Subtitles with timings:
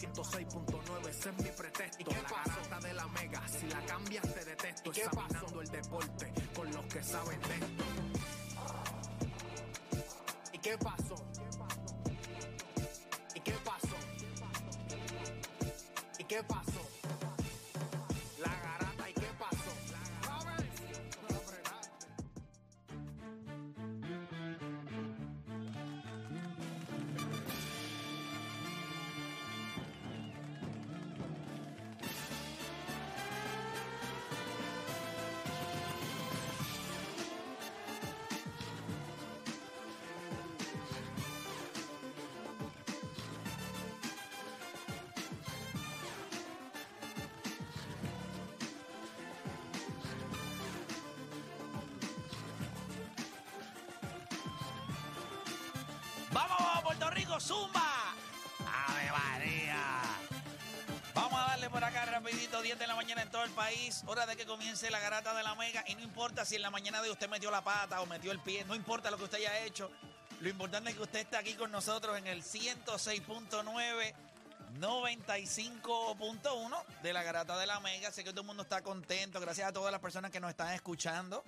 [0.00, 2.10] 106.9, ese es mi pretexto.
[2.10, 4.90] La garata de la mega, si la cambias te detesto.
[4.90, 7.84] Examinando el deporte con los que saben de esto.
[10.54, 11.14] ¿Y qué pasó?
[13.34, 13.96] ¿Y qué pasó?
[16.18, 16.89] ¿Y qué pasó?
[63.70, 64.02] País.
[64.06, 65.84] Hora de que comience la garata de la mega.
[65.86, 68.40] Y no importa si en la mañana de usted metió la pata o metió el
[68.40, 68.64] pie.
[68.64, 69.90] No importa lo que usted haya hecho.
[70.40, 74.14] Lo importante es que usted esté aquí con nosotros en el 106.9.
[74.78, 78.10] 95.1 de la garata de la Mega.
[78.12, 79.40] Sé que todo el mundo está contento.
[79.40, 81.42] Gracias a todas las personas que nos están escuchando,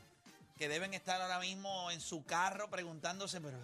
[0.59, 3.59] que deben estar ahora mismo en su carro preguntándose, pero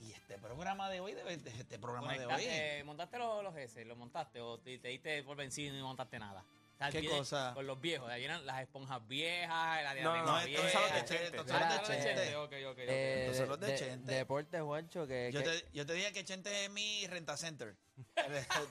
[0.00, 1.12] ¿y este programa de hoy?
[1.14, 2.42] Debe- Este programa de hoy.
[2.46, 3.84] Eh, ¿Montaste los, los S?
[3.84, 6.44] ¿Los montaste o te, te diste por vencido y no montaste nada?
[6.90, 7.52] ¿Qué cosa?
[7.54, 10.70] Con los viejos, ahí eran las esponjas viejas, la No, diadema no, estos vieja.
[10.70, 12.14] son los de Ah, Chente, ah, son los de los de Chente.
[12.22, 12.78] Chente, ok, ok, ok.
[12.78, 14.12] Eh, Estos son los de de- Chente.
[14.14, 17.76] Deporte, Juancho, que, Yo que- te, yo te dije que Chente es mi renta center.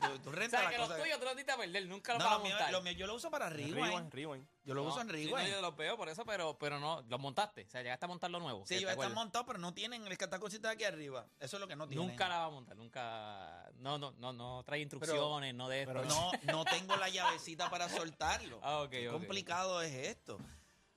[0.01, 1.85] tú, tú rentas ¿Sabes la que los tuyos tú los diste a perder?
[1.85, 2.71] Nunca los No, vas a montar.
[2.71, 3.75] lo mío yo lo uso para Rewind.
[3.75, 4.47] Rewind, rewind.
[4.69, 5.31] Yo lo No, uso en sí, Rewind.
[5.35, 7.63] no, yo los veo por eso, pero, pero no, los montaste.
[7.65, 8.63] O sea, llegaste a montar lo nuevo.
[8.67, 9.15] Sí, yo acuerdas.
[9.15, 11.27] montados, pero no tienen el esta cosita aquí arriba.
[11.39, 12.07] Eso es lo que no tienen.
[12.07, 13.71] Nunca la va a montar, nunca.
[13.77, 16.13] No, no, no, no trae instrucciones, no de Pero esto.
[16.43, 18.59] no, no tengo la llavecita para soltarlo.
[18.61, 19.13] Ah, ok, Qué ok.
[19.15, 20.37] complicado es esto.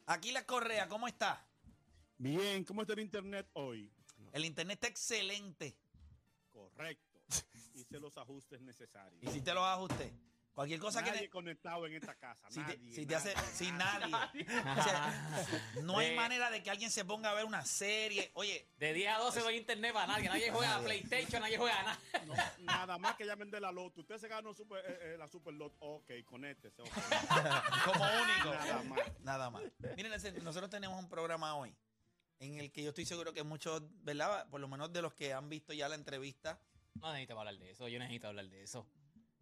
[0.05, 1.43] Aquí la Correa, ¿cómo está?
[2.19, 3.91] Bien, ¿cómo está el internet hoy?
[4.33, 5.79] El internet está excelente.
[6.51, 7.21] Correcto.
[7.75, 9.23] Hice los ajustes necesarios.
[9.23, 10.13] Hiciste los ajustes.
[10.55, 11.21] Cualquier cosa nadie que...
[11.23, 12.47] ne- conectado en esta casa.
[12.51, 13.35] Si te, nadie, hace...
[13.35, 14.11] nadie, Si nadie.
[14.65, 14.81] nadie...
[14.81, 18.31] O sea, no hay De- manera de que alguien se ponga a ver una serie.
[18.35, 20.29] Oye, De 10 a 12 no hay internet para nadie.
[20.29, 21.99] Nadie juega a PlayStation, nadie juega a nada.
[22.27, 24.01] No, nada más que llamen de la loto.
[24.03, 25.75] Usted se ganó super, eh, eh, la super lot.
[25.79, 26.83] Ok, conéctese.
[27.85, 28.51] como único.
[28.55, 29.01] Nada más.
[29.21, 29.63] Nada más.
[29.97, 30.13] Miren,
[30.43, 31.75] nosotros tenemos un programa hoy
[32.41, 34.49] en el que yo estoy seguro que muchos, ¿verdad?
[34.51, 36.61] Por lo menos de los que han visto ya la entrevista,
[36.97, 37.89] No necesito hablar de eso.
[37.89, 38.87] Yo necesito hablar de eso.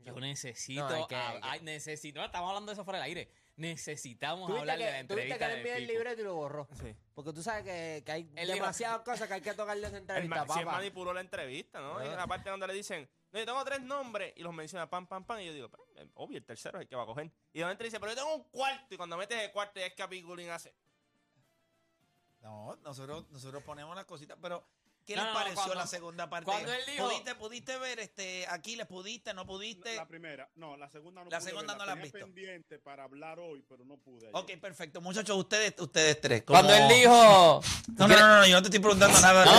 [0.05, 0.89] Yo necesito.
[0.89, 2.19] No, hay que- que- ay, necesito.
[2.21, 3.31] No, estamos hablando de eso fuera del aire.
[3.57, 6.67] Necesitamos hablar de la que, tuviste entrevista que envié el libreto y lo borró.
[6.81, 6.97] Sí.
[7.15, 10.01] Porque tú sabes que, que hay demasiadas cosas que hay que tocar de esa El
[10.03, 10.79] entrevista, si él papá.
[10.79, 12.03] manipuló la entrevista, ¿no?
[12.03, 12.13] Y Ah.
[12.13, 15.07] en la parte donde le dicen, no, yo tengo tres nombres y los menciona pam,
[15.07, 15.41] pam, pam.
[15.41, 17.31] Y yo digo, "Pues, eh, obvio, el tercero es el que va a coger.
[17.53, 18.95] Y de repente dice, pero yo tengo un cuarto.
[18.95, 20.75] Y cuando metes el cuarto es que Apigulín hace.
[22.41, 24.65] no, nosotros, nosotros ponemos las cositas, pero
[25.11, 26.45] ¿qué No, les no, pareció cuando- la segunda parte?
[26.45, 29.91] cuando él dijo- ¿Pudiste, pudiste ver este, aquí les pudiste, no pudiste?
[29.97, 30.49] La, la primera.
[30.55, 31.85] No, la segunda no La pude segunda verla.
[31.85, 32.19] no la has Tenía visto.
[32.35, 34.29] pendiente para hablar hoy, pero no pude.
[34.29, 34.31] ayer.
[34.33, 35.01] ok, perfecto.
[35.01, 36.43] Muchachos, ustedes, ustedes tres.
[36.45, 37.61] como- Cuando él dijo.
[37.99, 39.45] No, no, no, no, yo no te estoy preguntando nada.
[39.45, 39.53] No,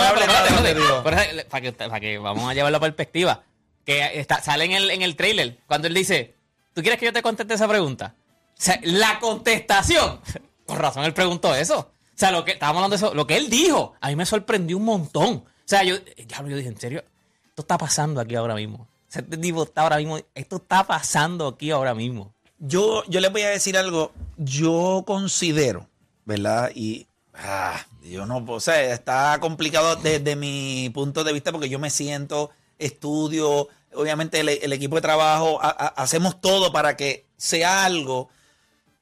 [1.04, 3.44] para, que, para que vamos a llevarlo a perspectiva.
[3.84, 6.34] Que está, sale en el, en el trailer cuando él dice:
[6.72, 8.14] ¿Tú quieres que yo te conteste esa pregunta?
[8.48, 10.20] O sea, la contestación.
[10.66, 11.91] Por razón él preguntó eso.
[12.14, 14.26] O sea, lo que estábamos hablando de eso, lo que él dijo, a mí me
[14.26, 15.34] sorprendió un montón.
[15.36, 15.96] O sea, yo,
[16.28, 17.04] ya, yo dije, ¿en serio?
[17.48, 18.78] Esto está pasando aquí ahora mismo.
[19.08, 20.18] O sea, este ahora mismo.
[20.34, 22.32] Esto está pasando aquí ahora mismo.
[22.58, 24.12] Yo, yo les voy a decir algo.
[24.36, 25.88] Yo considero,
[26.24, 26.70] ¿verdad?
[26.74, 31.78] Y ah, yo no, o sea, está complicado desde mi punto de vista porque yo
[31.78, 37.84] me siento, estudio, obviamente el, equipo de trabajo, ha- ha- hacemos todo para que sea
[37.84, 38.28] algo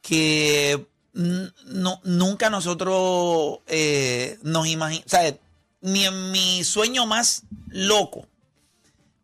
[0.02, 5.40] que no, nunca nosotros eh, nos imaginamos,
[5.80, 8.26] ni en mi sueño más loco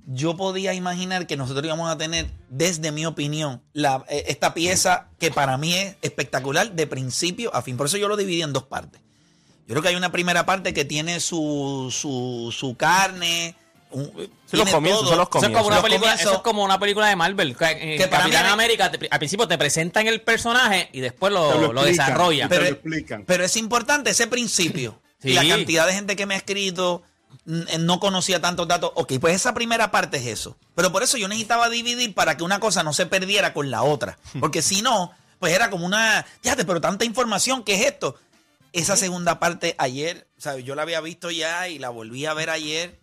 [0.07, 5.09] yo podía imaginar que nosotros íbamos a tener, desde mi opinión, la, eh, esta pieza
[5.19, 7.77] que para mí es espectacular de principio a fin.
[7.77, 9.01] Por eso yo lo dividí en dos partes.
[9.67, 13.57] Yo creo que hay una primera parte que tiene su, su, su carne.
[14.01, 15.09] Un- Sí, los tiene comienzos, todo.
[15.11, 15.67] son los Eso es, como comienzos.
[15.67, 16.27] una Los película, comienzos.
[16.31, 17.57] eso es como una película de Marvel.
[17.57, 21.33] que En Que para Capitán América, te- al principio te presentan el personaje y después
[21.33, 22.49] lo, lo explican, desarrollan.
[22.49, 23.25] te Pero- lo explican.
[23.27, 25.01] Pero es importante ese principio.
[25.19, 25.31] Sí.
[25.31, 27.03] Y la cantidad de gente que me ha escrito
[27.47, 28.93] mm, no conocía tantos datos.
[28.97, 30.59] Ok, pues esa primera parte es eso.
[30.75, 33.83] Pero por eso yo necesitaba dividir para que una cosa no se perdiera con la
[33.83, 34.19] otra.
[34.41, 36.25] Porque si no, pues era como una.
[36.43, 38.17] Fíjate, pero tanta información, ¿qué es esto?
[38.75, 40.65] Esa segunda parte ayer, ¿sabes?
[40.67, 43.01] Yo la había visto ya y la volví a ver ayer.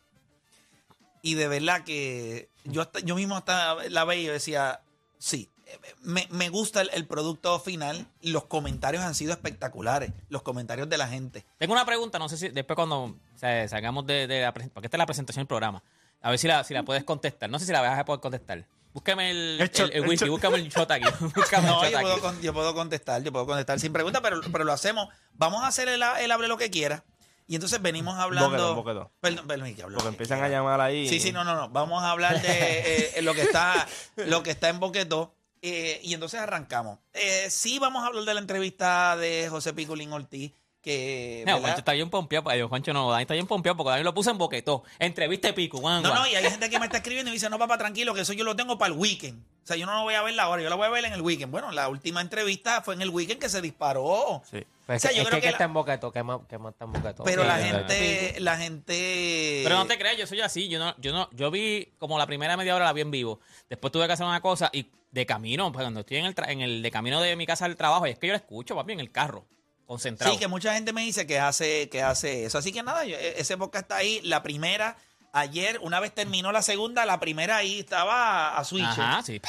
[1.23, 4.81] Y de verdad que yo, hasta- yo mismo hasta la veía y decía,
[5.17, 5.49] sí,
[6.01, 8.05] me, me gusta el, el producto final.
[8.21, 10.11] Los comentarios han sido espectaculares.
[10.29, 11.45] Los comentarios de la gente.
[11.57, 14.73] Tengo una pregunta, no sé si después cuando o sea, salgamos de, de la presentación,
[14.75, 15.81] porque esta es la presentación del programa,
[16.21, 17.49] a ver si la, si la puedes contestar.
[17.49, 18.65] No sé si la vas a poder contestar.
[18.93, 20.31] Búscame el, El shot, el, el el whisky, shot.
[20.31, 21.05] búscame el shot aquí.
[21.35, 22.21] Búscame No, el yo puedo, aquí.
[22.21, 25.07] con- yo puedo contestar, yo puedo contestar sin pregunta, pero, pero lo hacemos.
[25.33, 27.03] Vamos a hacer el, el hable lo que quiera.
[27.47, 28.49] Y entonces venimos hablando.
[28.49, 29.09] Boquetón, boquetón.
[29.19, 31.07] Perdón, perdón, que hablo Porque empiezan a llamar ahí.
[31.09, 31.69] Sí, sí, no, no, no.
[31.69, 35.35] Vamos a hablar de eh, lo que está lo que está en Boquetó.
[35.61, 36.99] eh, y entonces arrancamos.
[37.13, 40.53] Eh, sí, vamos a hablar de la entrevista de José Piculín Ortiz.
[40.83, 41.59] Que, No.
[41.59, 42.49] Juancho está bien pompeado.
[42.49, 44.83] Ay, Juancho no, Dani está bien pompeado porque Dani lo puso en boquetó.
[44.99, 46.21] Entrevista de pico, guan, No, guan.
[46.23, 48.33] no, y hay gente que me está escribiendo y dice, no, papá, tranquilo, que eso
[48.33, 49.41] yo lo tengo para el weekend.
[49.63, 51.13] O sea, yo no lo voy a ver ahora, yo lo voy a ver en
[51.13, 51.49] el weekend.
[51.51, 54.41] Bueno, la última entrevista fue en el weekend que se disparó.
[54.51, 54.61] Sí.
[54.85, 56.21] Pues O sea, es yo que, creo es que que la- está en boqueto, que
[56.21, 57.23] más, que más está en boqueto.
[57.23, 59.61] Pero Sí, la gente, la gente...
[59.63, 60.67] Pero no te creas, yo soy así.
[60.67, 63.39] Yo no, yo no, yo vi como la primera media hora la vi en vivo.
[63.69, 66.49] Después tuve que hacer una cosa y de camino, pues cuando estoy en el, tra-
[66.51, 68.75] en el de camino de mi casa al trabajo, y es que yo la escucho,
[68.75, 69.45] papi, en el carro,
[69.85, 70.33] concentrado.
[70.33, 72.57] Sí, que mucha gente me dice que hace, que hace eso.
[72.57, 74.19] Así que nada, yo- e- ese podcast está ahí.
[74.23, 74.97] La primera,
[75.33, 78.83] ayer, una vez terminó la segunda, la primera ahí estaba a switch.
[78.83, 79.41] Ajá, sí.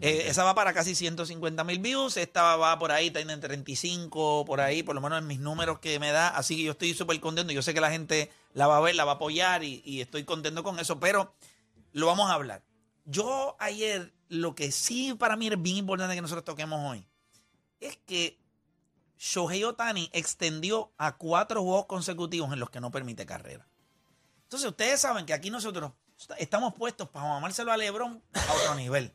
[0.00, 2.16] Eh, esa va para casi 150 mil views.
[2.16, 5.98] Esta va por ahí, tiene 35, por ahí, por lo menos en mis números que
[5.98, 6.28] me da.
[6.28, 7.52] Así que yo estoy súper contento.
[7.52, 10.00] Yo sé que la gente la va a ver, la va a apoyar y, y
[10.00, 11.00] estoy contento con eso.
[11.00, 11.34] Pero
[11.92, 12.62] lo vamos a hablar.
[13.04, 17.06] Yo ayer, lo que sí para mí es bien importante que nosotros toquemos hoy,
[17.80, 18.38] es que
[19.26, 23.66] Shohei Otani extendió a cuatro juegos consecutivos en los que no permite carrera.
[24.42, 25.92] Entonces, ustedes saben que aquí nosotros
[26.36, 29.14] estamos puestos para mamárselo a LeBron a otro nivel.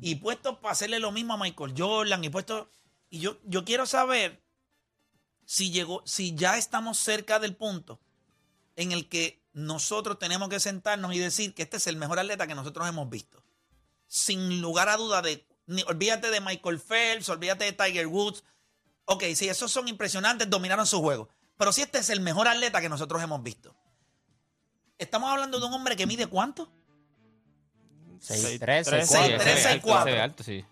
[0.00, 2.24] Y puestos para hacerle lo mismo a Michael Jordan.
[2.24, 2.68] Y puestos.
[3.10, 4.42] Y yo, yo quiero saber
[5.44, 8.00] si llegó, si ya estamos cerca del punto
[8.76, 12.46] en el que nosotros tenemos que sentarnos y decir que este es el mejor atleta
[12.46, 13.44] que nosotros hemos visto.
[14.06, 15.46] Sin lugar a duda de.
[15.66, 18.42] ni- olvídate de Michael Phelps, olvídate de Tiger Woods.
[19.06, 21.28] Ok, si esos son impresionantes, dominaron su juego.
[21.56, 23.74] Pero si este es el mejor atleta que nosotros hemos visto.
[24.98, 26.70] Estamos hablando de un hombre que mide cuánto?
[28.20, 30.08] 6, 3, Tres, 6, Sí, seis, ese tres, es seis, alto, cuatro.
[30.08, 30.64] ese es alto, sí.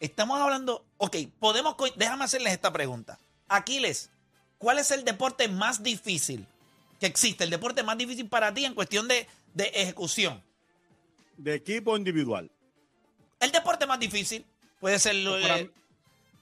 [0.00, 3.18] Estamos hablando, ok, podemos, déjame hacerles esta pregunta.
[3.48, 4.10] Aquiles,
[4.58, 6.46] ¿cuál es el deporte más difícil
[7.00, 7.44] que existe?
[7.44, 10.42] El deporte más difícil para ti en cuestión de, de ejecución.
[11.36, 12.50] De equipo individual.
[13.40, 14.44] El deporte más difícil
[14.80, 15.70] puede ser lo, Para, eh,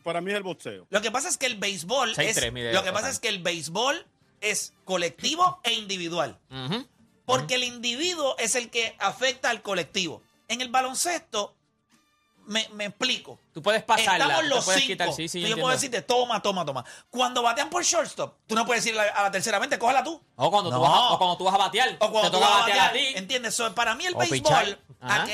[0.05, 0.87] para mí es el boxeo.
[0.89, 3.41] lo que pasa es que el béisbol Seis, es, lo que pasa es que el
[3.43, 4.07] béisbol
[4.41, 6.39] es colectivo e individual.
[7.25, 10.23] Porque el individuo es el que afecta al colectivo.
[10.47, 11.57] En el baloncesto,
[12.47, 13.39] me, me explico.
[13.55, 14.27] Tú puedes pasarla.
[14.27, 14.87] Estamos los cinco.
[14.89, 15.63] quitar, sí, sí, yo entiendo.
[15.63, 16.85] puedo decirte, toma, toma, toma.
[17.09, 20.21] Cuando batean por shortstop, tú no puedes decirle a la tercera mente, cógela tú.
[20.37, 20.77] O cuando, No.
[20.77, 21.97] tú vas a, o cuando tú vas a batear.
[22.01, 23.19] O cuando te tú toca vas a batear batear, a ti.
[23.19, 23.55] ¿Entiendes?
[23.55, 24.79] So, para mí el O béisbol,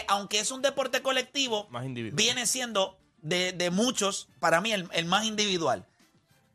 [0.07, 2.15] aunque es un deporte colectivo, Más individual.
[2.17, 5.87] viene siendo de, de muchos, para mí, el, el más individual.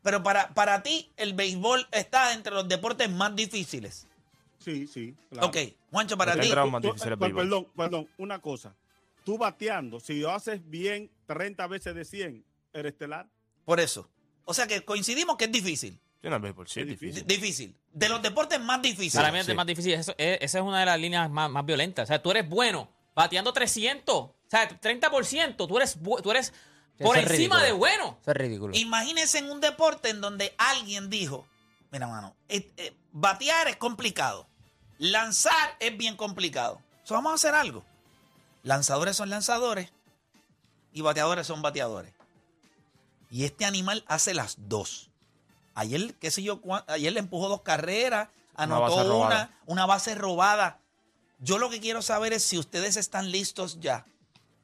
[0.02, 4.06] Pero para, para ti, el béisbol está entre los deportes más difíciles.
[4.58, 5.14] Sí, sí.
[5.30, 5.48] claro.
[5.48, 5.56] Ok,
[5.90, 6.48] Juancho, para ti.
[6.52, 8.74] más Tú- perdón, perdón, una cosa.
[9.24, 13.26] Tú bateando, si lo haces bien 30 veces de 100, eres estelar.
[13.64, 14.08] Por eso.
[14.44, 15.98] O sea que coincidimos que es difícil.
[16.22, 17.26] Sí, no, el béisbol, sí, es difícil.
[17.26, 17.76] Difícil.
[17.92, 19.14] De los deportes más difíciles.
[19.16, 19.54] Para mí es sí.
[19.54, 19.94] más difícil.
[19.94, 22.04] Eso- es- esa es una de las líneas más, más violentas.
[22.04, 24.30] O sea, tú eres bueno bateando 300.
[24.46, 25.66] O sea, 30%.
[25.66, 26.52] Tú eres, tú eres
[26.98, 27.62] por Eso es encima ridículo.
[27.62, 28.18] de bueno.
[28.22, 28.76] Eso es ridículo.
[28.76, 31.46] Imagínense en un deporte en donde alguien dijo,
[31.90, 34.48] mira, mano, eh, eh, batear es complicado,
[34.98, 36.80] lanzar es bien complicado.
[37.04, 37.84] So, vamos a hacer algo.
[38.62, 39.92] Lanzadores son lanzadores
[40.92, 42.12] y bateadores son bateadores.
[43.30, 45.10] Y este animal hace las dos.
[45.74, 50.14] Ayer, qué sé yo, ayer le empujó dos carreras, Una anotó base una, una base
[50.14, 50.80] robada.
[51.38, 54.06] Yo lo que quiero saber es si ustedes están listos ya.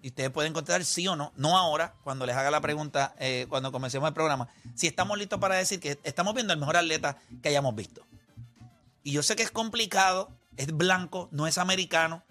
[0.02, 1.32] Y ustedes pueden contestar sí o no.
[1.36, 4.48] No ahora, cuando les haga la pregunta, eh, cuando comencemos el programa.
[4.74, 8.02] Si estamos listos para decir que estamos viendo el mejor atleta que hayamos visto.
[9.04, 12.22] Y yo sé que es complicado, es blanco, no es americano.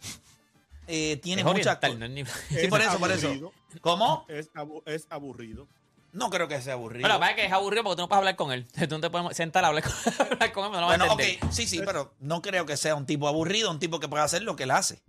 [0.88, 1.98] eh, tiene Es muchas cosas.
[1.98, 3.54] no es ni- Sí, por eso, por eso.
[3.80, 4.26] ¿Cómo?
[4.28, 5.68] Es, abu- es aburrido.
[6.12, 7.08] No creo que sea aburrido.
[7.08, 8.68] Bueno, lo que es que es aburrido porque tú no puedes hablar con él.
[8.68, 9.94] Tú no te puedes sentar a hablar con,
[10.32, 12.96] hablar con él, no lo vas a Bueno, sí, sí, pero no creo que sea
[12.96, 15.02] un tipo aburrido, un tipo que pueda hacer lo que él hace.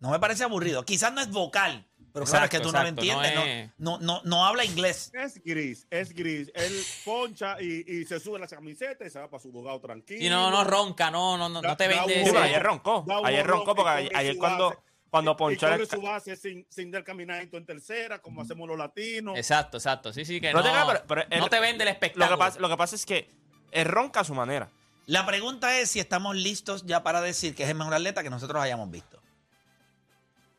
[0.00, 0.84] No me parece aburrido.
[0.84, 3.64] Quizás no es vocal, pero claro, es que Exacto, tú no lo exacto, no entiendes.
[3.66, 5.10] es- No, no, no, no habla inglés.
[5.14, 6.50] Es gris, es gris.
[6.54, 6.72] Él
[7.04, 10.24] poncha y, y se sube la camiseta y se va para su dogado tranquilo.
[10.24, 13.04] Y no, no ronca, no, no, no, no te vende Sí, ayer roncó.
[13.24, 14.80] Ayer ron roncó porque ayer cuando, base.
[15.10, 15.86] cuando ponchó el...
[15.88, 19.36] su base sin, sin del caminadito en tercera, como hacemos los latinos.
[19.36, 20.12] Exacto, exacto.
[20.12, 21.92] Sí, sí, que No no, te creas, pero- pero no él- te vende el Lo
[21.92, 22.36] espectáculo.
[22.36, 23.30] que, pasa, lo que pasa es que
[23.72, 24.70] él ronca a su manera.
[25.06, 28.30] La pregunta es si estamos listos ya para decir que es el mejor atleta que
[28.30, 29.15] nosotros hayamos visto.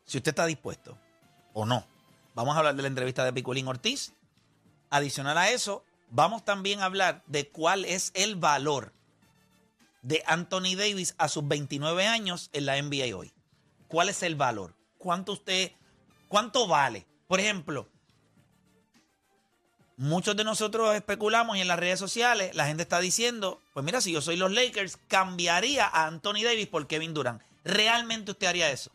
[0.08, 0.98] Si usted está dispuesto
[1.52, 1.86] o no.
[2.34, 4.14] Vamos a hablar de la entrevista de Piculín Ortiz.
[4.90, 8.94] Adicional a eso, vamos también a hablar de cuál es el valor
[10.00, 13.34] de Anthony Davis a sus 29 años en la NBA hoy.
[13.86, 14.74] ¿Cuál es el valor?
[14.96, 15.72] ¿Cuánto usted,
[16.28, 17.06] cuánto vale?
[17.26, 17.86] Por ejemplo,
[19.98, 24.00] muchos de nosotros especulamos y en las redes sociales la gente está diciendo, pues mira,
[24.00, 27.42] si yo soy los Lakers, cambiaría a Anthony Davis por Kevin Durant.
[27.62, 28.90] ¿Realmente usted haría eso?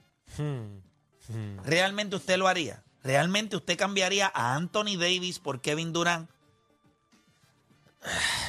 [1.63, 2.83] ¿Realmente usted lo haría?
[3.03, 6.29] ¿Realmente usted cambiaría a Anthony Davis por Kevin Durant?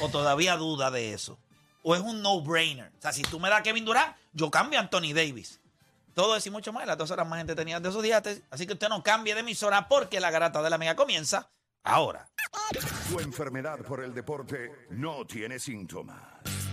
[0.01, 1.37] ¿O todavía duda de eso?
[1.83, 2.91] ¿O es un no-brainer?
[2.97, 5.59] O sea, si tú me das a Kevin Durant, yo cambio a Anthony Davis.
[6.13, 6.87] Todo eso y mucho más.
[6.87, 8.23] Las dos horas más entretenidas de esos días.
[8.49, 11.49] Así que usted no cambie de emisora porque la garata de la mega comienza
[11.83, 12.27] ahora.
[13.09, 16.21] Tu enfermedad por el deporte no tiene síntomas,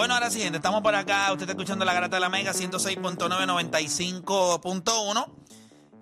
[0.00, 1.30] Bueno, ahora sí, estamos por acá.
[1.30, 5.26] Usted está escuchando la garata de la mega 106.995.1.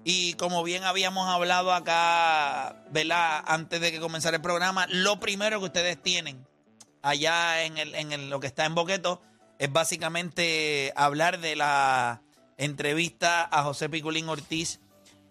[0.04, 3.42] Y como bien habíamos hablado acá, ¿verdad?
[3.44, 6.46] Antes de que comenzara el programa, lo primero que ustedes tienen
[7.02, 9.20] allá en, el, en el- lo que está en Boqueto
[9.58, 12.22] es básicamente hablar de la
[12.56, 14.78] entrevista a José Piculín Ortiz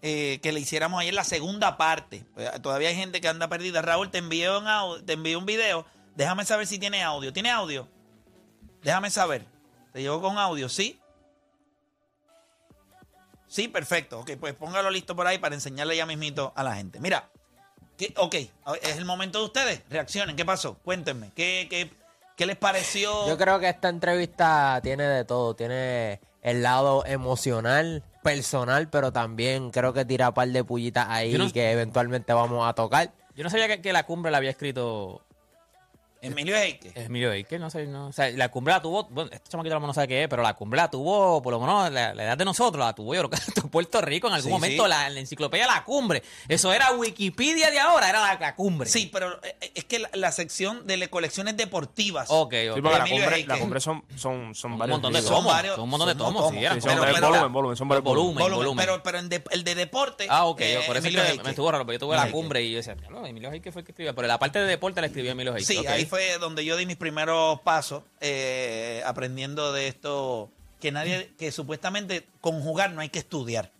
[0.02, 2.26] eh, que le hiciéramos ayer la segunda parte.
[2.34, 3.80] Pues, todavía hay gente que anda perdida.
[3.80, 4.66] Raúl, te envié un,
[5.06, 5.86] te envié un video.
[6.16, 7.32] Déjame saber si tiene audio.
[7.32, 7.88] ¿Tiene audio?
[8.82, 9.44] Déjame saber.
[9.92, 10.68] ¿Te llegó con audio?
[10.68, 11.00] ¿Sí?
[13.46, 14.20] Sí, perfecto.
[14.20, 17.00] Ok, pues póngalo listo por ahí para enseñarle ya mismito a la gente.
[17.00, 17.30] Mira,
[17.96, 18.34] ¿qué- ok,
[18.82, 19.82] es el momento de ustedes.
[19.88, 20.36] Reaccionen.
[20.36, 20.78] ¿Qué pasó?
[20.84, 21.30] Cuéntenme.
[21.34, 21.90] ¿Qué, qué,
[22.36, 23.26] qué les pareció?
[23.26, 25.54] Yo creo que esta entrevista tiene de todo.
[25.56, 31.32] Tiene el lado emocional, personal, pero también creo que tira un par de pullitas ahí
[31.32, 33.12] no- que eventualmente vamos a tocar.
[33.34, 35.24] Yo no sabía que, que la cumbre la había escrito
[36.20, 36.92] Emilio Heike.
[36.96, 39.94] Emilio Eique, no sé, no, o sea, la cumbre la tuvo, bueno, este chamaquito no
[39.94, 42.44] sabe qué es, pero la cumbre la tuvo, por lo menos la, la edad de
[42.44, 44.88] nosotros, la tuvo yo creo que en Puerto Rico en algún Sí, momento, sí.
[44.88, 46.22] La, la enciclopedia La Cumbre.
[46.48, 48.88] Eso era Wikipedia de ahora, era la, la cumbre.
[48.88, 52.26] Sí, pero eh, eh, es que la, la sección de colecciones deportivas.
[52.30, 52.80] Ok, Sí, ok.
[52.82, 55.34] porque la cumbre, la cumbre son, son, son Un varios montón de libros.
[55.36, 56.98] Son tomos, varios- son un montón de son tomos, tomos, sí, eran sí, Sí, son
[56.98, 57.08] pero- tomos.
[57.08, 58.34] en pero- volumen, volumen, son varios Volumen.
[58.34, 58.42] volúmenes.
[58.50, 58.84] volumen, volumen.
[58.86, 60.26] Pero, pero en de- el de deporte.
[60.28, 62.30] Ah, ok, eh, por eso Emilio es que me estuvo raro, porque yo tuve la
[62.30, 64.66] cumbre y yo decía, no, Emilio Heike fue el que escribió, pero la parte de
[64.66, 65.64] deporte la escribió Emilio Heike.
[65.64, 70.50] Sí, ahí fue donde yo di mis primeros pasos eh, aprendiendo de esto
[70.80, 73.70] que nadie, que supuestamente conjugar no hay que estudiar.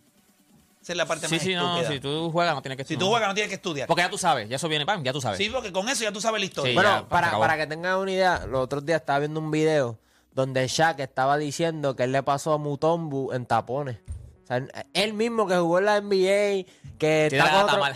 [0.81, 2.93] Esa es la parte Sí, más sí, no, si tú juegas no tienes que Si
[2.93, 3.01] no.
[3.01, 3.87] tú juegas no tienes que estudiar.
[3.87, 5.37] Porque ya tú sabes, ya eso viene, pam, ya tú sabes.
[5.37, 6.71] Sí, porque con eso ya tú sabes la historia.
[6.71, 9.51] Sí, bueno, ya, para, para que tengan una idea, los otros días estaba viendo un
[9.51, 9.99] video
[10.33, 13.97] donde Shaq estaba diciendo que él le pasó a Mutombu en tapones.
[14.43, 16.65] O sea, él mismo que jugó en la NBA,
[16.97, 17.95] que Tiene está la con otro- mal.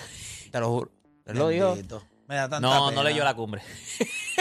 [0.51, 0.91] Te lo juro.
[1.25, 1.77] Él lo dijo.
[2.27, 2.95] Me da tanta No, pena.
[3.01, 3.61] no leyó la cumbre.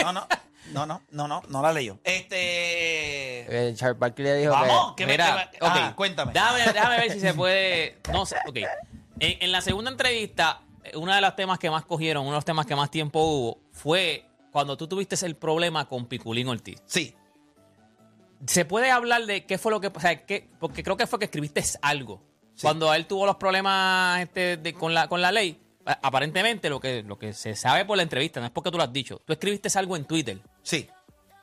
[0.01, 0.27] No, no,
[0.71, 1.99] no, no, no, no, no la leyó.
[2.03, 3.67] Este.
[3.69, 5.03] Eh, Charles Barkley le dijo Vamos, que...
[5.03, 5.71] que me, Mira, me- ok.
[5.75, 6.33] ajá, cuéntame.
[6.33, 7.99] Déjame, déjame ver si se puede.
[8.11, 8.57] No sé, ok.
[9.19, 10.61] En, en la segunda entrevista,
[10.95, 13.59] uno de los temas que más cogieron, uno de los temas que más tiempo hubo,
[13.71, 16.81] fue cuando tú tuviste el problema con Piculín Ortiz.
[16.85, 17.15] Sí,
[18.45, 19.87] ¿Se puede hablar de qué fue lo que.
[19.87, 22.21] O sea, qué- porque creo que fue que escribiste algo.
[22.61, 27.03] Cuando él tuvo los problemas este, de- con, la, con la ley, aparentemente lo que,
[27.03, 29.33] lo que se sabe por la entrevista, no es porque tú lo has dicho, tú
[29.33, 30.39] escribiste algo en Twitter.
[30.63, 30.89] sí.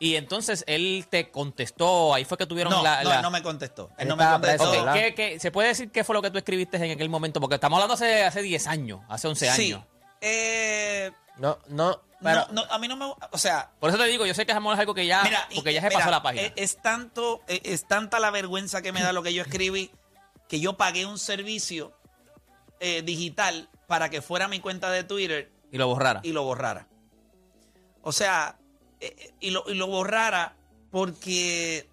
[0.02, 3.42] Y entonces él te contestó, ahí fue que tuvieron No, la, no, la- no me
[3.42, 3.90] contestó.
[3.98, 4.56] Él Él no me contestó.
[4.64, 4.94] preso, Ok, ¿verdad?
[4.94, 7.38] ¿qué- qué- se puede decir qué fue lo que tú escribiste en aquel momento?
[7.38, 9.72] Porque estamos hablando hace, hace 10 años, hace 11 Sí.
[9.74, 9.84] años.
[10.22, 12.46] Eh, No, no, pero...
[12.50, 13.12] no, no, a mí no me.
[13.30, 15.74] O sea, Por eso te digo, yo sé que es algo que ya, Mira, porque
[15.74, 16.46] ya se mira, pasó la página.
[16.46, 19.90] Es, es tanto, es, es tanta la vergüenza que me da lo que yo escribí
[20.48, 21.92] que yo pagué un servicio
[22.80, 26.20] eh, digital para que fuera mi cuenta de Twitter y lo borrara.
[26.22, 26.86] y lo borrara.
[28.02, 28.56] O sea,
[29.00, 30.54] eh, eh, y, lo, y lo borrara
[30.92, 31.88] porque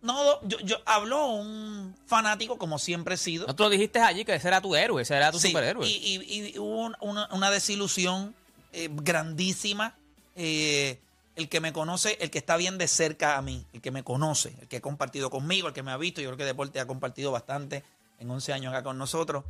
[0.00, 3.46] no, yo, yo habló un fanático como siempre he sido.
[3.46, 5.86] No tú lo dijiste allí que ese era tu héroe, ese era tu Sí, superhéroe.
[5.86, 8.34] Y, y- y hubo un- una, una desilusión
[8.72, 9.96] eh, grandísima.
[10.34, 10.98] Eh,
[11.36, 14.02] el que me conoce, el que está bien de cerca a mí, el que me
[14.02, 16.80] conoce, el que ha compartido conmigo, el que me ha visto, yo creo que Deporte
[16.80, 17.84] ha compartido bastante
[18.18, 19.44] en 11 años acá con nosotros.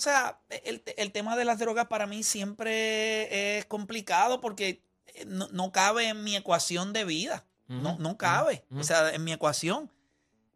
[0.00, 5.26] O sea, el, el tema de las drogas para mí siempre es complicado porque eh,
[5.26, 7.44] no, no cabe en mi ecuación de vida.
[7.68, 9.92] no, no cabe, o sea, en mi ecuación.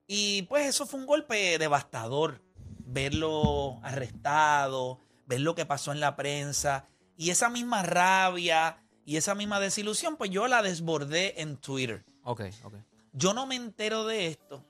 [0.07, 2.41] Y pues eso fue un golpe devastador,
[2.87, 6.87] verlo arrestado, ver lo que pasó en la prensa
[7.19, 12.03] y esa misma rabia y esa misma desilusión, pues yo la desbordé en Twitter.
[12.23, 12.77] Ok, ok.
[13.13, 14.65] Yo no me entero de esto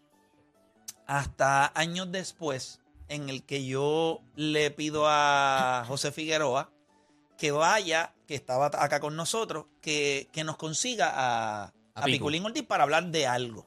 [1.06, 6.70] hasta años después, en el que yo le pido a José Figueroa
[7.38, 12.04] que vaya, que estaba acá con nosotros, que, que nos consiga a, A.
[12.04, 13.66] Piculín Ortiz para hablar de algo.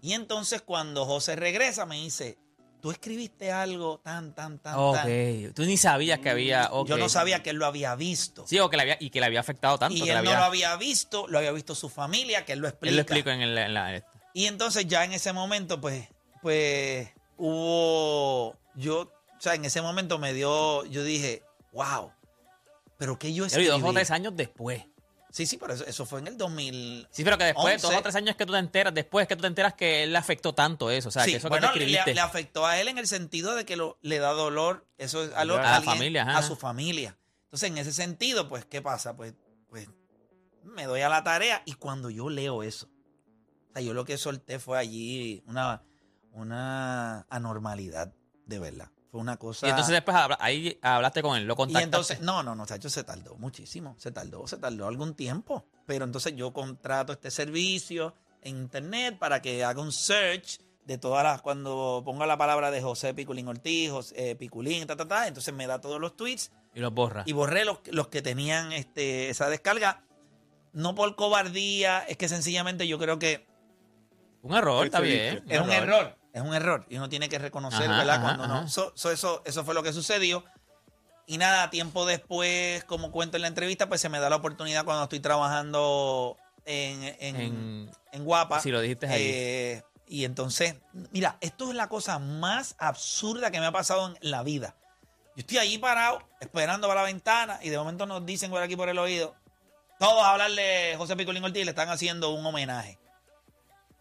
[0.00, 2.38] Y entonces cuando José regresa me dice,
[2.80, 4.96] tú escribiste algo tan, tan, tan, Ok.
[4.96, 5.54] tan.
[5.54, 6.70] Tú ni sabías que había.
[6.86, 8.46] Yo no sabía que él lo había visto.
[8.46, 9.96] Sí, o que le había, y que le había afectado tanto.
[9.96, 12.68] y que él no lo había visto, lo había visto su familia, que él lo
[12.68, 12.90] explica.
[12.90, 13.94] Él lo explicó en, el, en la.
[13.94, 14.10] esta.
[14.34, 16.08] Y entonces ya en ese momento, pues,
[16.42, 17.08] pues
[17.38, 21.42] hubo, yo, o sea, en ese momento me dio, yo dije,
[21.72, 22.12] wow,
[22.98, 23.80] pero que yo Pero y escribí.
[23.80, 24.84] dos o tres años después.
[25.30, 27.06] Sí, sí, pero eso, eso fue en el 2000.
[27.10, 29.42] Sí, pero que después, dos o tres años que tú te enteras, después que tú
[29.42, 31.10] te enteras que él le afectó tanto eso.
[31.10, 32.14] O sea, sí, que eso bueno, que tú le, escribiste.
[32.14, 35.32] le afectó a él en el sentido de que lo, le da dolor eso es
[35.34, 36.38] a, lo- A la alguien- familia, ajá.
[36.38, 37.16] a su familia.
[37.44, 39.16] Entonces, en ese sentido, pues, ¿qué pasa?
[39.16, 39.34] Pues,
[39.68, 39.88] pues,
[40.64, 42.86] me doy a la tarea y cuando yo leo eso,
[43.70, 45.82] o sea, yo lo que solté fue allí una,
[46.32, 48.12] una anormalidad,
[48.46, 48.90] de verdad.
[49.10, 49.66] Fue una cosa...
[49.66, 51.84] y entonces después habla- ahí hablaste con él, lo Y contactaste.
[51.84, 55.64] entonces, no, no, no, Chacho, se tardó muchísimo, se tardó, se tardó algún tiempo.
[55.86, 61.24] Pero entonces yo contrato este servicio en internet para que haga un search de todas
[61.24, 65.26] las, cuando ponga la palabra de José Piculín Ortiz, José, eh, Piculín, ta, ta, ta,
[65.26, 67.22] entonces me da todos los tweets y los borra.
[67.26, 70.04] y borré los, los que tenían este, esa descarga.
[70.74, 73.46] No por cobardía, es que sencillamente yo creo que
[74.42, 75.44] Un error, está bien.
[75.48, 76.16] es un error.
[76.32, 76.86] es un error.
[76.88, 78.14] Y uno tiene que reconocer, Ajá, ¿verdad?
[78.16, 78.68] ajá, Cuando no.
[78.68, 80.44] So- so eso, eso fue lo que sucedió.
[81.26, 84.84] Y nada, tiempo después, como cuento en la entrevista, pues se me da la oportunidad
[84.84, 88.60] cuando estoy trabajando en, en, En- en Guapa.
[88.60, 89.22] Sí, lo dijiste ahí.
[89.22, 90.76] Eh, y entonces,
[91.12, 94.74] mira, esto es la cosa más absurda que me ha pasado en la vida.
[95.36, 98.74] Yo estoy allí parado, esperando para la ventana, y de momento nos dicen por aquí
[98.74, 99.34] por el oído,
[99.98, 102.98] todos a hablarle José Picolín Ortiz, le están haciendo un homenaje.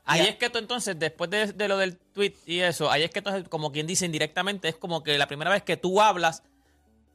[0.08, 3.12] Ahí es que tú entonces, después de, de lo del tweet y eso, ahí es
[3.12, 6.44] que entonces, como quien dice indirectamente, es como que la primera vez que tú hablas,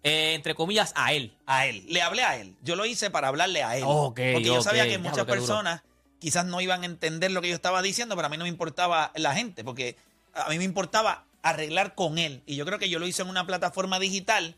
[0.02, 1.34] eh, entre comillas, a él.
[1.46, 1.84] A él.
[1.88, 2.54] Le hablé a él.
[2.62, 3.84] Yo lo hice para hablarle a él.
[3.84, 5.82] Porque yo sabía que muchas personas
[6.18, 8.50] quizás no iban a entender lo que yo estaba diciendo, pero a mí no me
[8.50, 9.96] importaba la gente, porque
[10.34, 12.42] a mí me importaba arreglar con él.
[12.46, 14.54] Y yo creo que yo lo hice en una plataforma digital,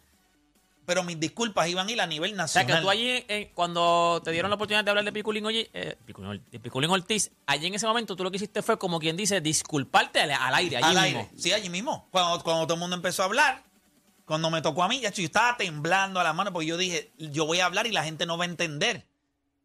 [0.86, 2.76] pero mis disculpas iban a ir a nivel O sea, nacional.
[2.76, 5.96] que tú allí, eh, cuando te dieron la oportunidad de hablar de Piculín, Oye- eh,
[6.04, 8.98] Piculín, Or- de Piculín Ortiz, allí en ese momento tú lo que hiciste fue, como
[9.00, 11.20] quien dice, disculparte al, al aire, allí al mismo.
[11.20, 11.30] aire.
[11.36, 12.08] Sí, allí mismo.
[12.10, 13.62] Cuando, cuando todo el mundo empezó a hablar,
[14.24, 17.12] cuando me tocó a mí, ya yo estaba temblando a la mano porque yo dije,
[17.18, 19.06] yo voy a hablar y la gente no va a entender.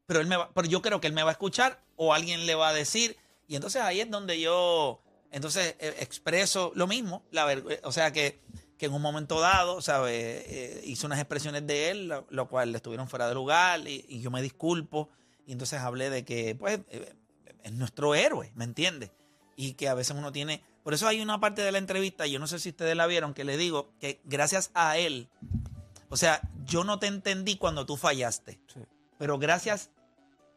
[0.05, 2.45] Pero él me va- pero yo creo que él me va a escuchar o alguien
[2.45, 3.15] le va a decir.
[3.47, 5.01] Y entonces ahí es donde yo
[5.31, 8.39] entonces eh, expreso lo mismo, la ver- o sea que,
[8.79, 10.13] que en un momento dado, ¿sabes?
[10.47, 14.21] Eh, hice unas expresiones de él, lo, lo cual estuvieron fuera de lugar y, y
[14.21, 15.09] yo me disculpo.
[15.45, 17.13] Y entonces hablé de que, pues, eh,
[17.61, 19.11] es nuestro héroe, ¿me entiendes?
[19.57, 20.63] Y que a veces uno tiene...
[20.83, 23.33] Por eso hay una parte de la entrevista, yo no sé si ustedes la vieron,
[23.33, 25.27] que le digo que gracias a él,
[26.07, 28.61] o sea, yo no te entendí cuando tú fallaste,
[29.17, 29.89] pero gracias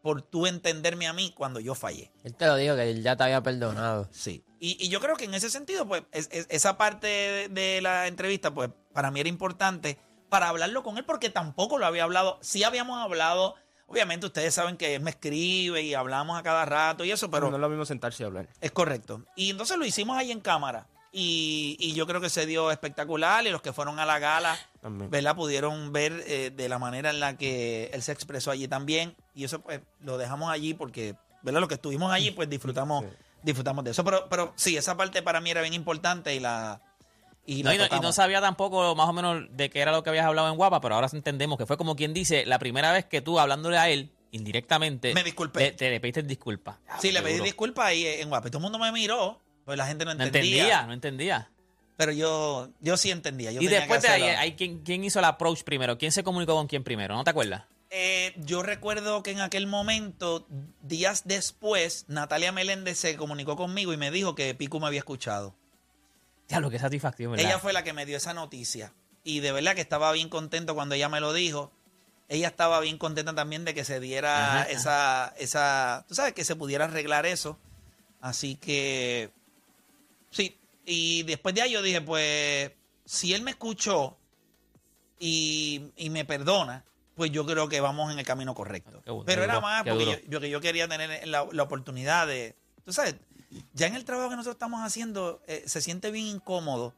[0.00, 2.12] por tú entenderme a mí cuando yo fallé.
[2.22, 4.08] Él te lo dijo que él ya te había perdonado.
[4.12, 4.44] Sí.
[4.64, 7.80] Y, y yo creo que en ese sentido, pues, es- es- esa parte de, de
[7.80, 9.98] la entrevista, pues, para mí era importante
[10.28, 12.38] para hablarlo con él, porque tampoco lo había hablado.
[12.42, 13.56] Sí habíamos hablado,
[13.88, 17.50] obviamente ustedes saben que él me escribe y hablamos a cada rato y eso, Pero
[17.50, 18.46] no es lo mismo sentarse y hablar.
[18.60, 19.24] es correcto.
[19.34, 20.86] Y entonces lo hicimos ahí en cámara.
[21.14, 24.56] Y, y yo creo que se dio espectacular y los que fueron a la gala,
[24.80, 25.10] También.
[25.10, 25.34] ¿verdad?
[25.36, 29.14] Pudieron ver eh, de la manera en la que él se expresó allí también.
[29.34, 31.60] Y eso pues lo dejamos allí porque, ¿verdad?
[31.60, 33.10] Los que estuvimos allí pues disfrutamos, Sí.
[33.42, 34.04] Disfrutamos de eso.
[34.04, 36.80] Pero, pero sí, esa parte para mí era bien importante y la...
[37.44, 40.02] Y, No, y, no, y no sabía tampoco más o menos de qué era lo
[40.04, 42.92] que habías hablado en Guapa, pero ahora entendemos que fue como quien dice, la primera
[42.92, 45.70] vez que tú hablándole a él, indirectamente, Me disculpé.
[45.70, 46.76] Te, te le pediste disculpas.
[47.00, 48.46] Sí, le pedí disculpas ahí en Guapa.
[48.48, 50.62] Y todo el mundo me miró, pues la gente no No entendía.
[50.62, 51.50] entendía, no entendía.
[51.96, 53.50] Pero yo, yo sí entendía.
[53.52, 55.98] Yo y tenía después que de ahí, ahí, ¿quién, quién hizo el approach primero?
[55.98, 57.14] ¿Quién se comunicó con quién primero?
[57.14, 57.64] ¿No te acuerdas?
[57.94, 60.46] Eh, yo recuerdo que en aquel momento,
[60.80, 65.54] días después, Natalia Meléndez se comunicó conmigo y me dijo que Pico me había escuchado.
[66.48, 67.44] Diablo, qué satisfacción, ¿verdad?
[67.46, 68.94] Ella fue la que me dio esa noticia.
[69.24, 71.70] Y de verdad que estaba bien contento cuando ella me lo dijo.
[72.30, 76.44] Ella estaba bien contenta también de que se diera Ajá, esa, esa, tú sabes, que
[76.44, 77.58] se pudiera arreglar eso.
[78.22, 79.30] Así que,
[80.30, 80.56] sí.
[80.86, 82.72] Y después de ahí yo dije, pues,
[83.04, 84.16] si él me escuchó
[85.18, 89.02] y, y me perdona, pues yo creo que vamos en el camino correcto.
[89.06, 92.26] Bueno, Pero era duro, más porque yo, yo que yo quería tener la, la oportunidad
[92.26, 93.16] de, tú sabes,
[93.74, 96.94] ya en el trabajo que nosotros estamos haciendo eh, se siente bien incómodo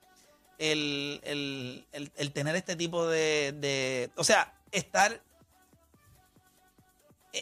[0.59, 5.21] el, el- el- el tener este tipo de, de- o sea, estar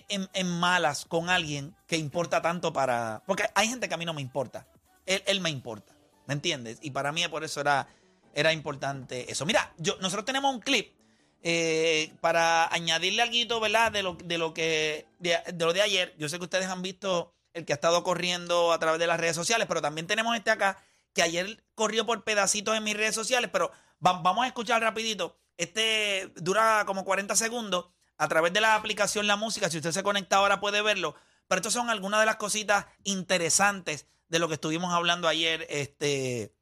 [0.08, 4.06] en, en malas con alguien que importa tanto para, porque hay gente que a mí
[4.06, 4.66] no me importa,
[5.04, 5.92] él, él me importa,
[6.26, 6.78] ¿me entiendes?
[6.80, 7.86] Y para mí por eso era,
[8.34, 9.44] era importante eso.
[9.44, 10.94] Mira, yo, nosotros tenemos un clip
[11.42, 13.92] eh, para añadirle algo, ¿verdad?
[13.92, 16.14] De lo, de lo que de, lo de ayer.
[16.18, 19.20] Yo sé que ustedes han visto el que ha estado corriendo a través de las
[19.20, 20.82] redes sociales, pero también tenemos este acá
[21.14, 23.70] que ayer corrió por pedacitos en mis redes sociales, pero
[24.04, 25.36] va- vamos a escuchar rapidito.
[25.58, 29.68] Este dura como 40 segundos a través de la aplicación La Música.
[29.68, 31.14] Si usted se conecta ahora puede verlo.
[31.48, 36.54] Pero estas son algunas de las cositas interesantes de lo que estuvimos hablando ayer este,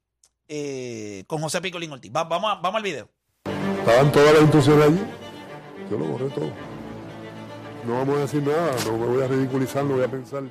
[0.49, 2.11] eh, con José Picolín Ortiz.
[2.13, 3.09] Va- vamos, vamos al video.
[3.81, 5.01] Estaban todas las instrucciones allí.
[5.89, 6.51] Yo lo borré todo.
[7.87, 10.43] No vamos a decir nada, no me voy a ridiculizar, no voy a pensar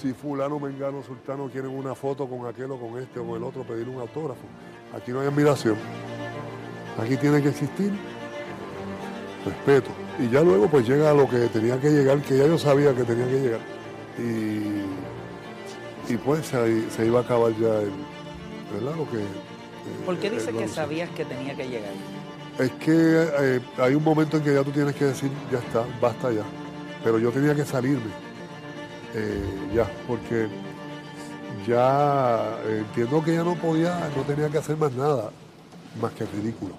[0.00, 3.42] si fulano, mengano, sultano quieren una foto con aquel o con este o con el
[3.42, 4.42] otro, pedir un autógrafo.
[4.94, 5.76] Aquí no hay admiración.
[7.02, 7.92] Aquí tiene que existir
[9.44, 9.90] respeto.
[10.20, 12.94] Y ya luego pues llega a lo que tenía que llegar, que ya yo sabía
[12.94, 13.60] que tenía que llegar.
[14.18, 17.90] Y, y pues se, se iba a acabar ya el,
[18.72, 18.96] ¿verdad?
[18.96, 21.92] Lo que, eh, ¿Por qué dice el que sabías que tenía que llegar?
[22.58, 25.84] Es que eh, hay un momento en que ya tú tienes que decir, ya está,
[26.00, 26.42] basta ya.
[27.04, 28.10] Pero yo tenía que salirme
[29.14, 30.48] eh, ya, porque
[31.66, 35.30] ya eh, entiendo que ya no podía, no tenía que hacer más nada,
[36.00, 36.74] más que ridículo.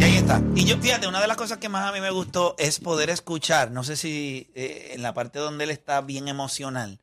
[0.00, 0.42] Y ahí está.
[0.54, 3.10] Y yo, fíjate, una de las cosas que más a mí me gustó es poder
[3.10, 7.00] escuchar, no sé si en la parte donde él está bien emocional,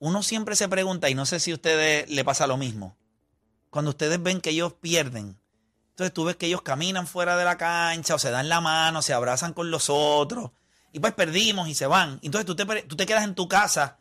[0.00, 2.96] uno siempre se pregunta, y no sé si a ustedes le pasa lo mismo,
[3.70, 5.38] cuando ustedes ven que ellos pierden,
[5.96, 9.00] entonces tú ves que ellos caminan fuera de la cancha o se dan la mano,
[9.00, 10.50] se abrazan con los otros,
[10.92, 12.20] y pues perdimos y se van.
[12.22, 13.98] Entonces tú te, tú te quedas en tu casa,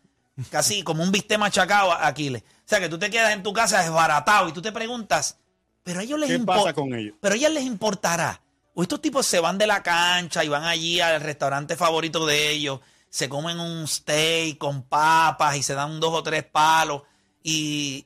[0.49, 2.41] casi como un bistec machacado, Aquiles.
[2.41, 5.37] O sea, que tú te quedas en tu casa desbaratado y tú te preguntas,
[5.83, 7.15] pero a ellos les ¿Qué pasa con ellos?
[7.21, 8.41] Pero a ellas les importará.
[8.73, 12.49] O estos tipos se van de la cancha y van allí al restaurante favorito de
[12.49, 17.03] ellos, se comen un steak con papas y se dan dos o tres palos
[17.41, 18.05] y,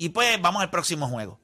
[0.00, 1.38] y pues vamos al próximo juego.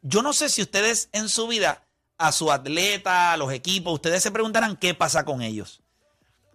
[0.00, 4.22] Yo no sé si ustedes en su vida, a su atleta, a los equipos, ustedes
[4.22, 5.82] se preguntarán qué pasa con ellos.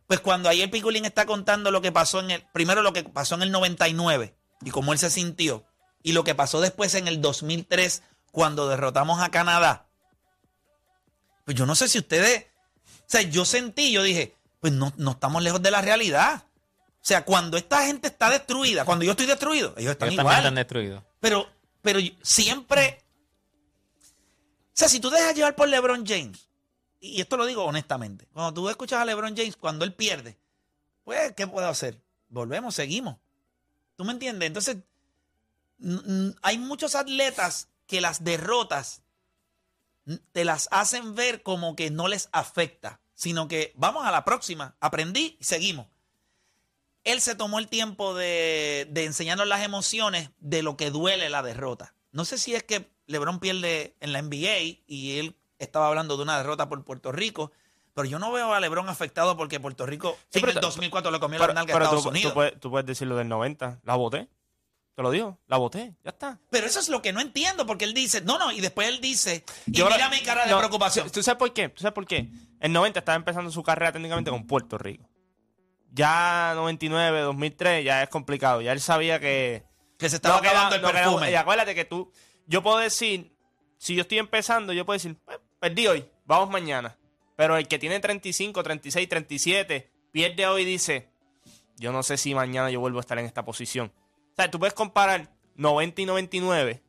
[0.07, 3.35] Pues cuando ayer Piculín está contando lo que pasó en el, primero lo que pasó
[3.35, 5.65] en el 99 y cómo él se sintió,
[6.01, 8.01] y lo que pasó después en el 2003
[8.31, 9.89] cuando derrotamos a Canadá,
[11.43, 12.45] pues yo no sé si ustedes,
[12.85, 16.45] o sea, yo sentí, yo dije, pues no, no estamos lejos de la realidad.
[17.01, 20.37] O sea, cuando esta gente está destruida, cuando yo estoy destruido, ellos están Ellos igual.
[20.37, 21.08] están destruidos.
[21.19, 21.49] Pero,
[21.81, 23.03] pero siempre.
[24.01, 26.47] O sea, si tú dejas llevar por LeBron James,
[26.99, 30.37] y esto lo digo honestamente, cuando tú escuchas a LeBron James, cuando él pierde,
[31.03, 32.01] pues, ¿qué puedo hacer?
[32.29, 33.17] Volvemos, seguimos.
[33.95, 34.47] ¿Tú me entiendes?
[34.47, 34.77] Entonces,
[36.41, 39.01] hay muchos atletas que las derrotas
[40.31, 44.75] te las hacen ver como que no les afecta, sino que vamos a la próxima,
[44.79, 45.87] aprendí y seguimos
[47.03, 51.41] él se tomó el tiempo de, de enseñarnos las emociones de lo que duele la
[51.43, 51.93] derrota.
[52.11, 56.23] No sé si es que LeBron pierde en la NBA y él estaba hablando de
[56.23, 57.51] una derrota por Puerto Rico,
[57.93, 60.67] pero yo no veo a LeBron afectado porque Puerto Rico Sí, en pero el tú-
[60.67, 62.31] 2004 le comió Pero, la nalga a Estados tú, Unidos.
[62.31, 63.79] tú puedes, tú puedes decir lo del 90.
[63.83, 64.27] La voté.
[64.95, 65.37] Te lo digo.
[65.47, 65.95] La voté.
[66.03, 66.39] Ya está.
[66.49, 68.99] Pero eso es lo que no entiendo porque él dice, no, no, y después él
[69.01, 71.09] dice, y Yo mira ahora- mi cara de no, preocupación.
[71.09, 71.69] ¿Tú sabes por qué?
[71.69, 72.29] ¿Tú sabes por qué?
[72.59, 75.08] En 90 estaba empezando su carrera técnicamente con Puerto Rico.
[75.91, 78.61] Ya 99, 2003, ya es complicado.
[78.61, 79.63] Ya él sabía que...
[79.97, 81.31] Que se estaba no queda- acabando el no queda- perfume.
[81.31, 82.11] y acuérdate que tú...
[82.47, 83.35] Yo puedo decir...
[83.77, 85.17] Si yo estoy empezando, yo puedo decir...
[85.25, 86.05] "Pues, perdí hoy.
[86.25, 86.97] Vamos mañana.
[87.35, 89.91] Pero el que tiene 35, 36, 37...
[90.11, 91.09] Pierde hoy y dice...
[91.77, 93.91] Yo no sé si mañana yo vuelvo a estar en esta posición.
[94.31, 96.83] O sea, tú puedes comparar 90 y 99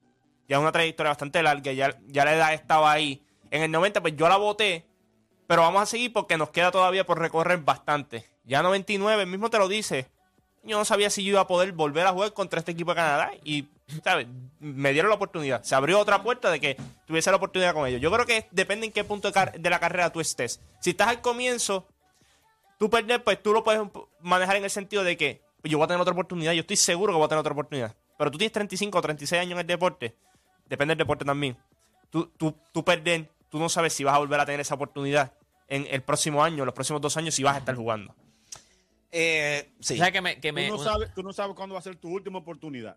[0.49, 3.23] ya es una trayectoria bastante larga, ya, ya la edad estaba ahí.
[3.53, 4.85] En el 90, pues yo la voté,
[5.47, 8.29] pero vamos a seguir porque nos queda todavía por recorrer bastante.
[8.45, 10.09] Ya 99, el mismo te lo dice.
[10.63, 12.97] Yo no sabía si yo iba a poder volver a jugar contra este equipo de
[12.97, 13.69] Canadá y,
[14.05, 14.27] ¿sabes?
[14.59, 15.63] Me dieron la oportunidad.
[15.63, 16.77] Se abrió otra puerta de que
[17.07, 18.01] tuviese la oportunidad con ellos.
[18.01, 20.61] Yo creo que depende en qué punto de, la carrera tú estés.
[20.81, 21.87] Si estás al comienzo,
[22.79, 23.81] tú perder, pues tú lo puedes
[24.21, 26.77] manejar en el sentido de que pues, yo voy a tener otra oportunidad, yo estoy
[26.77, 27.97] seguro que voy a tener otra oportunidad.
[28.19, 30.15] Pero tú tienes 35 o 36 años en el deporte,
[30.67, 31.57] depende del deporte también.
[32.11, 32.85] Tú, tú, tú
[33.49, 35.33] tú no sabes si vas a volver a tener esa oportunidad
[35.69, 38.15] en el próximo año, los próximos dos años, si vas a estar jugando.
[39.13, 41.81] Eh, sí, ¿Sabes que me, que Tú no, una- sabes, tú no sabes cuándo va
[41.81, 42.97] a ser tu última oportunidad.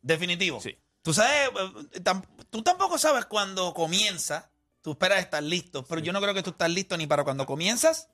[0.00, 0.60] definitivo.
[0.60, 0.76] Sí.
[1.02, 1.48] Tú sabes,
[1.94, 4.48] eh, tam- tú tampoco sabes cuándo comienza
[4.82, 7.46] Tú esperas estar listo, pero yo no creo que tú estás listo ni para cuando
[7.46, 8.08] comienzas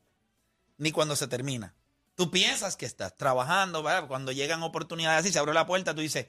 [0.76, 1.74] ni cuando se termina.
[2.14, 4.06] Tú piensas que estás trabajando, ¿verdad?
[4.06, 6.26] cuando llegan oportunidades así, se abre la puerta, tú dices,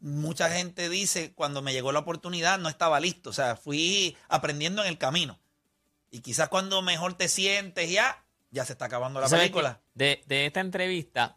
[0.00, 4.82] mucha gente dice, cuando me llegó la oportunidad no estaba listo, o sea, fui aprendiendo
[4.82, 5.38] en el camino.
[6.10, 9.80] Y quizás cuando mejor te sientes ya, ya se está acabando la ¿Sabes película.
[9.94, 11.36] De, de esta entrevista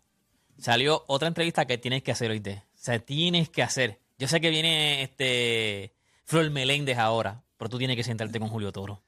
[0.60, 2.42] salió otra entrevista que tienes que hacer hoy.
[2.48, 4.00] O sea, tienes que hacer.
[4.18, 5.94] Yo sé que viene este
[6.26, 9.02] Flor Meléndez ahora, pero tú tienes que sentarte con Julio Toro.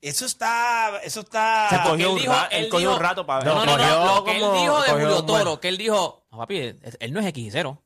[0.00, 1.68] Eso está, eso está...
[1.70, 3.76] Se él cogió, un, dijo- ra- él cogió dijo- un rato para No, no, no,
[3.76, 7.12] no, Lo que él dijo de Julio Toro, que él dijo, no, papi, él él
[7.12, 7.78] no es X0.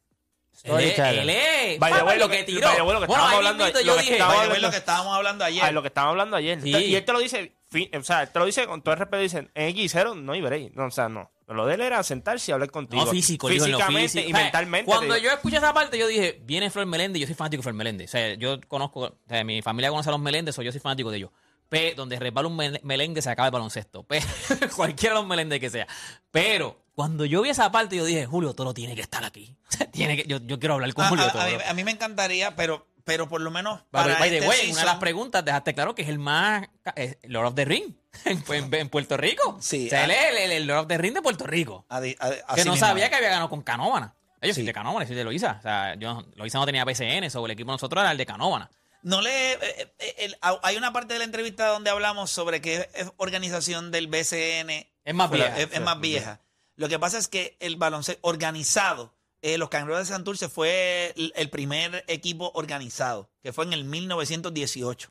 [0.55, 1.79] Storyteller.
[1.79, 2.67] By the way, lo que tiró.
[2.69, 4.35] by the way, lo que Bueno, estábamos ahí hablando- mismito lo yo que dije, estaba-
[4.35, 5.65] Vaya, güey, lo que estábamos hablando ayer.
[5.65, 6.61] Ah, lo que estábamos hablando ayer.
[6.63, 6.71] Sí.
[6.71, 7.53] Y él te lo dice,
[7.99, 10.41] o sea, él te lo dice con todo el respeto, dice, en X0 no hay
[10.41, 10.75] break.
[10.75, 11.31] No, o sea, no.
[11.49, 13.05] Lo de él era sentarse y hablar contigo.
[13.05, 14.29] No, físico, digo, en lo Físicamente físico.
[14.29, 14.87] y O sea, mentalmente.
[14.87, 15.31] Cuando te digo.
[15.31, 18.09] yo escuché esa parte, yo dije, viene Flor Meléndez, yo soy fanático de Flor Meléndez.
[18.09, 20.81] O sea, yo conozco, o sea, mi familia conoce a los Meléndez, o yo soy
[20.81, 21.31] fanático de ellos.
[21.69, 24.03] P, donde resbala un Mel- Meléndez se acaba el baloncesto.
[24.03, 24.21] P,
[24.77, 25.87] cualquiera de los Meléndez que sea.
[26.31, 29.57] Pero cuando yo vi esa parte, yo dije, Julio Toro tiene que estar aquí.
[29.93, 31.45] Tiene que, yo, yo quiero hablar con A- Julio a, Toro.
[31.45, 34.49] a mí, a mí me encantaría, pero, pero por lo menos para by the este
[34.49, 37.47] way, en una de las season- preguntas dejaste claro que es el más eh, Lord
[37.49, 37.95] of the Ring
[38.27, 39.59] en, en- en Puerto Rico.
[39.61, 40.05] Sí, O sea, ah.
[40.05, 41.87] él es el, el- el Lord of the Ring de Puerto Rico.
[41.89, 42.17] Adi-
[42.55, 44.15] que no sabía que había ganado con Canóvana.
[44.41, 44.67] Ellos sí, Sí.
[44.67, 45.57] de Canóvana, sí de Loiza.
[45.61, 48.27] O sea, yo, Loiza no tenía PCN, sobre el equipo de nosotros era el de
[48.27, 48.71] Canóvana.
[49.03, 49.59] No le, eh,
[49.99, 54.07] eh, el- hay una parte de la entrevista donde hablamos sobre qué es organización del
[54.09, 54.71] BCN
[55.05, 55.59] Es más vieja.
[55.59, 56.41] Es, es más vieja.
[56.83, 61.33] Lo que pasa es que el baloncesto organizado, eh, los Cangrejeros de Santurce fue el,
[61.37, 65.11] el primer equipo organizado, que fue en el 1918.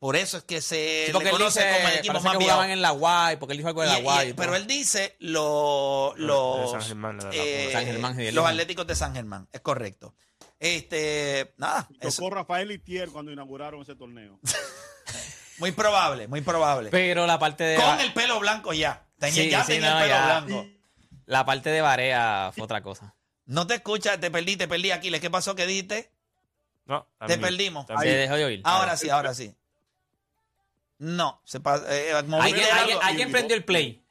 [0.00, 2.22] Por eso es que se Sí, le porque él conoce dice, como el equipo más
[2.22, 2.42] que viejo.
[2.50, 4.28] jugaban en la Guay, porque él dijo algo de la Y- Guay.
[4.30, 8.44] y pero él dice lo- los, San Germán, la eh, San Germán, sí, él los.
[8.44, 10.16] Atléticos de San Germán, es correcto.
[10.58, 14.40] Este, nada, Tocó Rafael Itier cuando inauguraron ese torneo.
[15.58, 16.90] muy probable, muy probable.
[16.90, 17.76] Pero la parte de.
[17.76, 19.06] Con el pelo blanco ya.
[19.22, 20.40] Tenía, Sí, ya sí, tenía no, el pelo ya.
[20.40, 20.66] blanco.
[21.26, 23.14] La parte de Barea fue otra cosa.
[23.46, 25.20] No te escuchas, te perdí, te perdí, Aquiles.
[25.20, 25.54] ¿Qué pasó?
[25.54, 26.10] ¿Qué dijiste?
[26.86, 27.40] No, Te también.
[27.40, 27.86] perdimos.
[27.86, 28.16] Se También.
[28.16, 28.60] dejó de oír.
[28.64, 29.54] Ahora sí, ahora sí.
[30.98, 31.84] No, se pasa.
[31.88, 32.80] Eh, moviste ¿Alguien, algo.
[32.80, 34.01] alguien- alguien prendió el play.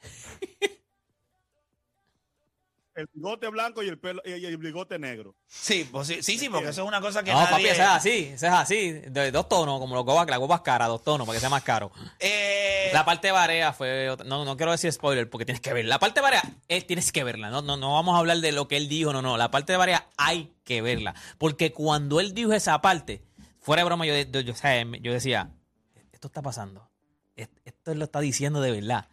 [3.01, 5.35] El bigote blanco y el pelo y el bigote negro.
[5.47, 7.51] Sí, pues sí, sí, sí, porque eso es una cosa que No, nadie...
[7.51, 8.31] papi, eso es así.
[8.33, 8.91] Eso es así.
[8.91, 11.63] De dos tonos, como los gobas, las gobas caras, dos tonos, para que sea más
[11.63, 11.91] caro.
[12.19, 14.09] Eh, La parte de Barea fue.
[14.09, 15.89] otra- No, no quiero decir spoiler porque tienes que verla.
[15.95, 17.49] La parte de Barea, eh, tienes que verla.
[17.49, 19.37] No, no, no vamos a hablar de lo que él dijo, no, no.
[19.37, 21.15] La parte de Barea hay que verla.
[21.37, 23.23] Porque cuando él dijo esa parte,
[23.59, 24.53] fuera de broma, yo, yo, yo,
[25.01, 25.49] yo decía:
[26.11, 26.87] Esto está pasando.
[27.35, 29.07] Es- Esto él lo está diciendo de verdad.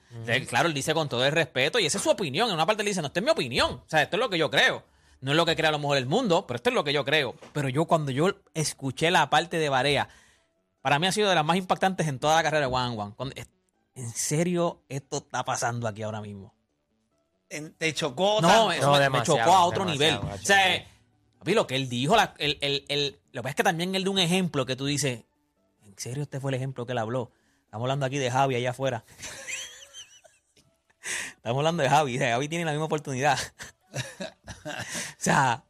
[0.48, 2.48] Claro, él dice con todo el respeto y esa es su opinión.
[2.48, 3.72] En una parte él dice: No, esta es mi opinión.
[3.74, 4.84] O sea, esto es lo que yo creo.
[5.20, 6.92] No es lo que cree a lo mejor el mundo, pero esto es lo que
[6.92, 7.34] yo creo.
[7.52, 10.08] Pero yo, cuando yo escuché la parte de Barea,
[10.80, 13.14] para mí ha sido de las más impactantes en toda la carrera de One One.
[13.16, 13.48] Cuando- es-
[13.94, 16.54] ¿En serio esto está pasando aquí ahora mismo?
[17.78, 20.16] te chocó No, eso No, me- me, chocó a otro nivel.
[20.18, 20.84] O sea,
[21.38, 23.94] papi, lo que él dijo, la- el, el- el- lo que pasa es que también
[23.94, 25.24] él de un ejemplo que tú dices,
[25.82, 27.32] ¿en serio este fue el ejemplo que él habló?
[27.68, 29.04] Estamos hablando aquí de Javi allá afuera.
[31.36, 32.18] Estamos hablando de Javi.
[32.18, 33.38] Javi tiene la misma oportunidad.
[33.92, 33.98] o
[35.18, 35.62] sea,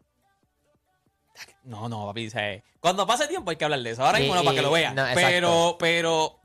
[1.65, 2.29] no, no, papi.
[2.29, 4.05] o sea, cuando pase tiempo hay que hablar de eso.
[4.05, 4.95] Ahora Sí, mismo no, para que lo vean.
[4.95, 6.39] no, pero, pero,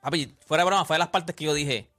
[0.00, 1.90] papi, fuera de broma, fue de las partes que yo dije,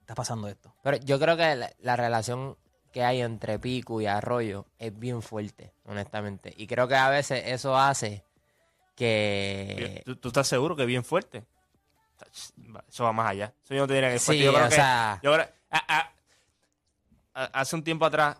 [0.00, 0.72] está pasando esto.
[0.84, 2.56] Pero yo creo que la, la relación
[2.92, 6.54] que hay entre Pico y Arroyo es bien fuerte, honestamente.
[6.56, 8.22] Y creo que a veces eso hace
[8.94, 10.02] que...
[10.04, 11.44] ¿Tú, tú estás seguro que es bien fuerte?
[12.88, 13.52] Eso va más allá.
[13.64, 14.38] Eso yo no te diría que es fuerte.
[14.40, 16.12] Sí, yo creo o que, sea- yo creo- a- a-
[17.34, 18.36] a- hace un tiempo atrás,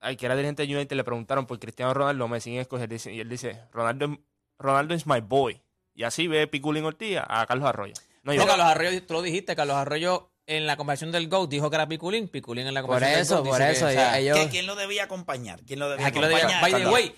[0.00, 2.88] al que era dirigente de United le preguntaron por Cristiano Ronaldo, me siguen escoger.
[2.88, 4.18] dice- Y él dice, Ronaldo,
[4.58, 5.60] Ronaldo is my boy.
[5.94, 7.94] Y así ve Piculín Ortiz a Carlos Arroyo.
[8.22, 11.50] No, yo- No, Carlos Arroyo, tú lo dijiste, Carlos Arroyo en la conversación del GOAT
[11.50, 13.86] dijo que era Piculín, Piculín en la Por conversación eso, del GOAT por eso.
[13.86, 15.60] que, o sea, ellos- ¿Qué- ¿Quién lo debía acompañar?
[15.66, 16.62] ¿Quién lo debía Aquí lo acompañar?
[16.62, 17.14] By the way,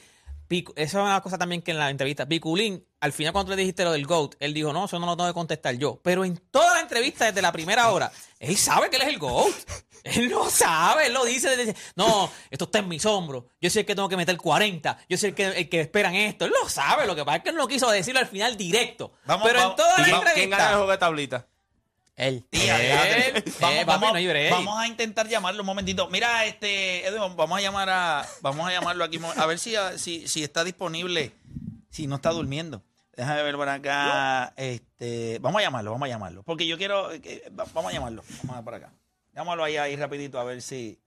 [0.50, 3.84] Eso es una cosa también que en la entrevista, Piculín, al final cuando le dijiste
[3.84, 6.00] lo del GOAT, él dijo, no, eso no lo tengo que contestar yo.
[6.02, 8.10] Pero en toda la entrevista desde la primera hora,
[8.40, 9.52] él sabe que él es el GOAT.
[10.02, 13.44] Él lo sabe, él lo dice, desde, no, esto está en mis hombros.
[13.60, 14.98] Yo soy el que tengo que meter 40.
[15.10, 16.46] Yo soy el que, el que esperan esto.
[16.46, 19.12] Él lo sabe, lo que pasa es que él no quiso decirlo al final directo.
[19.26, 19.76] Vamos, Pero en vamos.
[19.76, 20.68] toda ¿Y la quién, quién gana el entrevista...
[20.70, 21.46] juego de tablita?
[22.28, 22.46] Él.
[22.52, 26.09] Eh, vamos, eh, papi, no a intentar llamarlo un momentito.
[26.11, 30.28] Mira, este, Edwin, vamos a llamar a, vamos a llamarlo aquí, a ver si, si,
[30.28, 31.33] si está disponible,
[31.90, 32.83] si no está durmiendo.
[33.16, 34.52] Déjame ver por acá.
[34.56, 36.42] Este, vamos a llamarlo, vamos a llamarlo.
[36.42, 37.09] Porque yo quiero,
[37.59, 38.22] va- vamos a llamarlo.
[38.42, 38.92] Vamos a ver por acá.
[39.35, 40.98] Llámalo ahí, ahí rapidito a ver si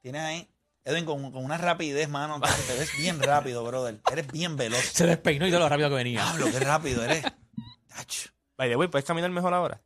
[0.00, 0.48] tienes ahí.
[0.84, 4.00] Edwin, con, con una rapidez, mano, te, ves bien rápido, brother.
[4.12, 4.80] Eres bien veloz.
[4.80, 6.22] Se despeinó y de lo rápido que venía.
[6.22, 7.24] Pablo, qué rápido eres.
[8.58, 9.80] The way, ¿puedes caminar mejor ahora?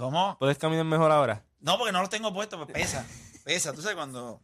[0.00, 0.38] ¿Cómo?
[0.38, 1.44] ¿Puedes caminar mejor ahora?
[1.60, 3.04] No, porque no los tengo puestos, pues pesa.
[3.44, 4.40] Pesa, tú sabes cuando.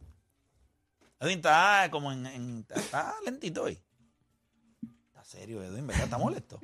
[1.19, 2.27] Edwin está como en.
[2.27, 3.81] en- está lentito hoy.
[5.07, 6.03] Está serio, Edwin, ¿verdad?
[6.03, 6.59] Está molesto.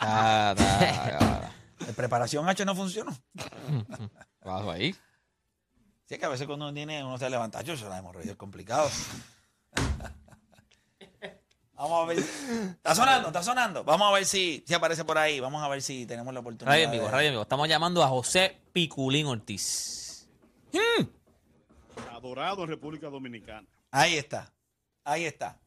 [0.00, 1.52] Ah, da-
[1.86, 3.16] La preparación H no funcionó.
[4.44, 4.92] Bajo ahí.
[6.06, 8.32] Sí, es que a veces cuando uno tiene, uno se levanta, yo se la hemorroide
[8.32, 8.90] es complicado.
[11.76, 12.18] Vamos a ver.
[12.18, 13.84] Está sonando, está sonando.
[13.84, 15.40] Vamos a ver si, si aparece por ahí.
[15.40, 16.72] Vamos a ver si tenemos la oportunidad.
[16.72, 17.42] Radio en vivo, de- radio en vivo.
[17.42, 20.26] Estamos llamando a José Piculín Ortiz.
[22.12, 23.66] Adorado en República Dominicana.
[23.90, 24.52] Ahí está.
[25.04, 25.58] Ahí está.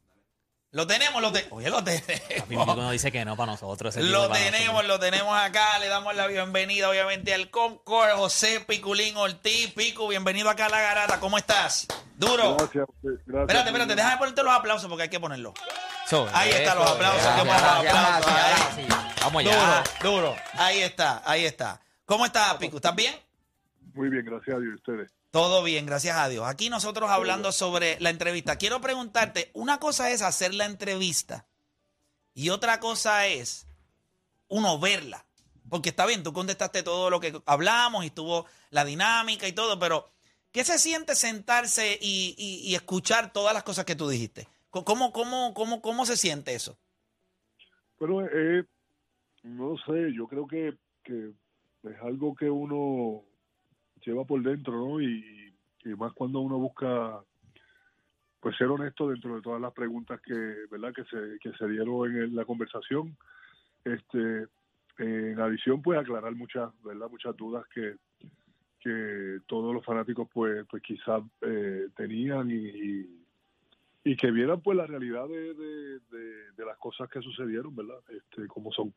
[0.72, 1.58] Lo tenemos, lo tenemos.
[1.58, 2.48] Oye, lo tenemos.
[2.48, 3.96] Pico dice que no para nosotros.
[3.98, 4.88] Lo tenemos, nosotros.
[4.88, 5.80] lo tenemos acá.
[5.80, 9.74] Le damos la bienvenida, obviamente, al Concord, José Piculín Ortiz.
[9.74, 11.20] Pico, bienvenido acá a La Garata.
[11.20, 11.88] ¿Cómo estás?
[12.20, 12.58] Duro.
[12.58, 13.22] Gracias, gracias.
[13.28, 15.54] Espérate, espérate, déjame ponerte los aplausos porque hay que ponerlos.
[16.34, 18.88] Ahí están los aplausos, gracias, aplausos, ahí.
[19.22, 19.84] Vamos allá.
[20.02, 20.36] Duro, duro.
[20.54, 21.80] Ahí está, ahí está.
[22.04, 22.76] ¿Cómo estás, Pico?
[22.76, 23.16] ¿Estás bien?
[23.94, 24.74] Muy bien, gracias a Dios.
[24.74, 25.12] ¿Y ustedes?
[25.32, 26.46] Todo bien, gracias a Dios.
[26.46, 28.58] Aquí nosotros hablando sobre la entrevista.
[28.58, 31.46] Quiero preguntarte, una cosa es hacer la entrevista
[32.34, 33.66] y otra cosa es
[34.50, 35.26] uno verla.
[35.70, 39.80] Porque está bien, tú contestaste todo lo que hablamos y estuvo la dinámica y todo,
[39.80, 40.10] pero
[40.52, 44.48] ¿qué se siente sentarse y, y- escuchar todas las cosas que tú dijiste?
[44.70, 46.78] ¿Cómo, cómo, cómo, cómo se siente eso?
[47.98, 48.66] Pero eh,
[49.44, 51.32] no sé, yo creo que, que
[51.84, 53.24] es algo que uno
[54.06, 55.02] lleva por dentro, ¿no?
[55.02, 57.24] Y, y más cuando uno busca,
[58.40, 60.34] pues ser honesto dentro de todas las preguntas que,
[60.70, 60.94] ¿verdad?
[60.94, 63.18] Que se, que se dieron en la conversación.
[63.84, 64.48] Este,
[64.98, 67.10] en adición, pues aclarar muchas, ¿verdad?
[67.10, 67.96] Muchas dudas que,
[68.80, 73.26] que todos los fanáticos, pues, pues quizás eh, tenían y, y,
[74.06, 78.00] y que vieran, pues, la realidad de, de, de- de las cosas que sucedieron, ¿verdad?
[78.10, 78.94] Este, como son.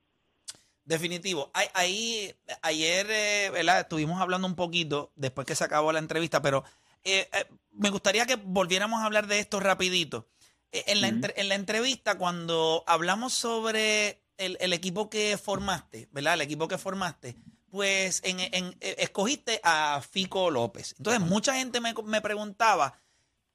[0.84, 1.50] Definitivo.
[1.54, 3.80] Ahí, ahí, ayer, eh, ¿verdad?
[3.80, 6.64] Estuvimos hablando un poquito después que se acabó la entrevista, pero
[7.04, 10.26] eh, eh, me gustaría que volviéramos a hablar de esto rapidito.
[10.72, 16.34] Eh, en, la en la entrevista, cuando hablamos sobre el, el equipo que formaste, ¿verdad?
[16.34, 17.36] El equipo que formaste,
[17.72, 20.94] pues en, en- eh, escogiste a Fico López.
[20.98, 23.00] Entonces, mucha gente me, me preguntaba,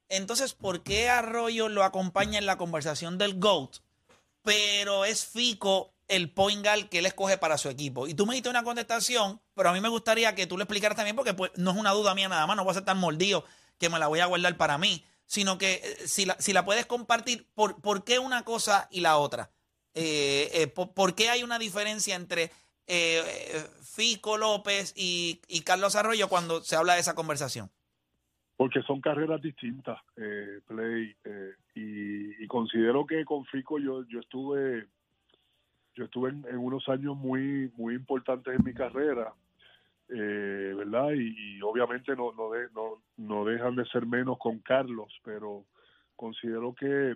[0.10, 3.77] entonces, ¿por qué Arroyo lo acompaña en la conversación del GOAT?
[4.41, 8.08] pero es Fico el point guard que él escoge para su equipo.
[8.08, 10.95] Y tú me diste una contestación, pero a mí me gustaría que tú lo explicaras
[10.95, 12.97] también, porque pues, no es una duda mía nada más, no voy a ser tan
[12.97, 13.43] mordido
[13.77, 16.63] que me la voy a guardar para mí, sino que eh, si la, si la
[16.63, 19.51] puedes compartir, ¿por, por qué una cosa y la otra?
[19.93, 22.51] Eh, eh, por, por qué hay una diferencia entre
[22.88, 27.69] eh, eh, Fico López y, y Carlos Arroyo cuando se habla de esa conversación?
[28.58, 34.88] porque son carreras distintas, eh, Play, eh, y, considero que con Fico yo, yo estuve
[35.93, 39.32] yo estuve en, en unos años muy muy importantes en mi carrera,
[40.10, 41.12] eh, ¿verdad?
[41.12, 45.65] Y, y obviamente no no, de- no no dejan de ser menos con Carlos, pero
[46.15, 47.15] considero que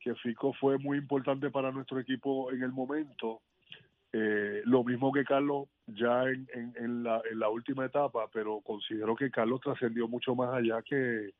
[0.00, 3.42] que Fico fue muy importante para nuestro equipo en el momento.
[4.12, 8.60] Eh, lo mismo que Carlos ya en, en, en la, en la última etapa, pero
[8.62, 11.32] considero que Carlos trascendió mucho más allá que,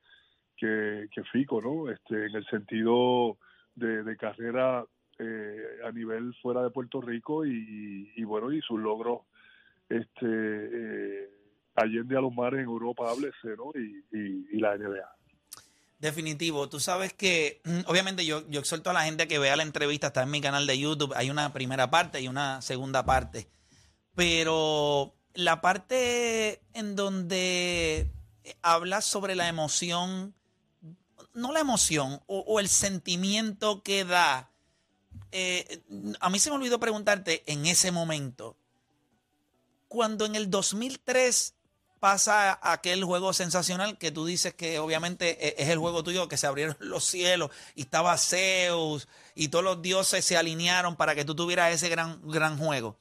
[0.57, 1.91] que, que Fico, ¿no?
[1.91, 3.39] Este, en el sentido
[3.75, 4.85] de, carrera
[5.19, 9.23] eh, a nivel fuera de Puerto Rico y, y, bueno, y sus logros
[9.89, 11.31] este, eh,
[11.75, 13.73] allende a los mares en Europa, háblese, ¿no?
[13.75, 15.18] Y, y, y la NBA.
[15.99, 16.69] Definitivo.
[16.69, 19.65] Tú sabes que, mm, obviamente, yo, yo exhorto a la gente a que vea la
[19.65, 20.09] entrevista.
[20.09, 21.13] Está en mi canal de YouTube.
[21.17, 23.49] Hay una primera parte y una segunda parte.
[24.15, 28.11] Pero la parte en donde
[28.63, 30.35] hablas sobre la emoción,
[31.35, 34.51] no la emoción, o, el sentimiento que da.
[35.33, 35.83] eh,
[36.21, 38.57] a mí se me olvidó preguntarte en ese momento,
[39.89, 41.55] cuando en el 2003
[41.99, 46.37] pasa aquel juego sensacional que tú dices que obviamente e- es el juego tuyo, que
[46.37, 51.25] se abrieron los cielos y estaba Zeus y todos los dioses se alinearon para que
[51.25, 52.97] tú tuvieras ese gran, gran juego.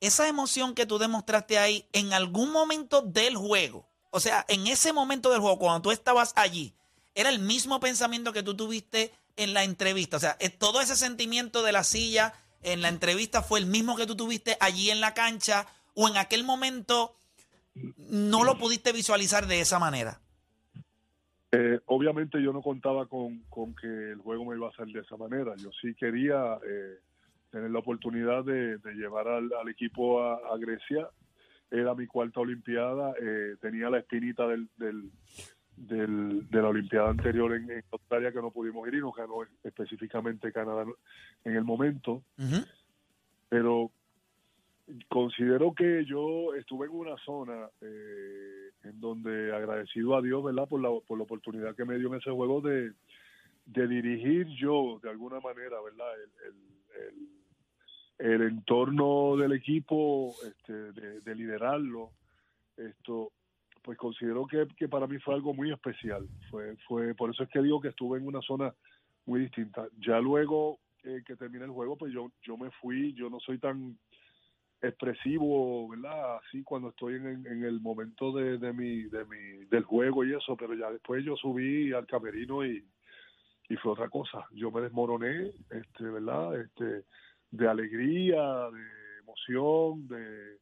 [0.00, 4.92] Esa emoción que tú demostraste ahí en algún momento del juego, o sea, en ese
[4.92, 6.74] momento del juego, cuando tú estabas allí,
[7.14, 10.16] era el mismo pensamiento que tú tuviste en la entrevista.
[10.16, 13.96] O sea, eh, todo ese sentimiento de la silla en la entrevista fue el mismo
[13.96, 17.17] que tú tuviste allí en la cancha o en aquel momento
[18.08, 20.20] no lo pudiste visualizar de esa manera.
[21.52, 25.00] Eh, obviamente yo no contaba con, con que el juego me iba a hacer de
[25.00, 25.54] esa manera.
[25.56, 26.98] Yo sí quería eh,
[27.50, 31.08] tener la oportunidad de, de llevar al, al equipo a, a Grecia.
[31.70, 33.14] Era mi cuarta Olimpiada.
[33.20, 35.10] eh, tenía la espinita del, del,
[35.76, 39.36] del- de la Olimpiada anterior en, en Australia que no pudimos ir y nos ganó
[39.64, 40.84] específicamente Canadá
[41.44, 42.22] en el momento.
[43.48, 43.90] Pero
[45.08, 50.68] considero que yo estuve en una zona eh, en donde agradecido a Dios, ¿verdad?
[50.68, 52.92] Por la, por la oportunidad que me dio en ese juego de,
[53.66, 56.06] de dirigir yo, de alguna manera, ¿verdad?
[56.22, 57.28] El, el,
[58.18, 62.10] el, el entorno del equipo, este, de, de liderarlo,
[62.76, 63.32] esto,
[63.82, 66.26] pues considero que, que para mí fue algo muy especial.
[66.50, 68.74] Fue, fue, por eso es que digo que estuve en una zona
[69.26, 69.86] muy distinta.
[69.98, 73.58] Ya luego eh, que termine el juego, pues yo, yo me fui, yo no soy
[73.58, 73.98] tan
[74.80, 76.36] expresivo, ¿verdad?
[76.38, 80.34] Así cuando estoy en, en- el momento de, de mi, de mi, del juego y
[80.34, 82.84] eso, pero ya después yo subí al camerino y,
[83.68, 84.46] y fue otra cosa.
[84.52, 86.60] Yo me desmoroné, este, ¿verdad?
[86.60, 87.04] Este,
[87.50, 90.58] de alegría, de emoción, de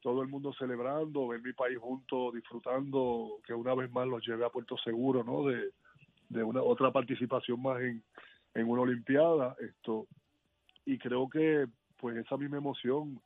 [0.00, 4.44] todo el mundo celebrando, ver mi país junto, disfrutando, que una vez más los llevé
[4.46, 5.44] a Puerto Seguro, ¿no?
[5.44, 5.70] De,
[6.30, 8.02] de una otra participación más en,
[8.54, 10.06] en una olimpiada, esto,
[10.86, 11.66] y creo que
[11.98, 13.20] pues esa misma emoción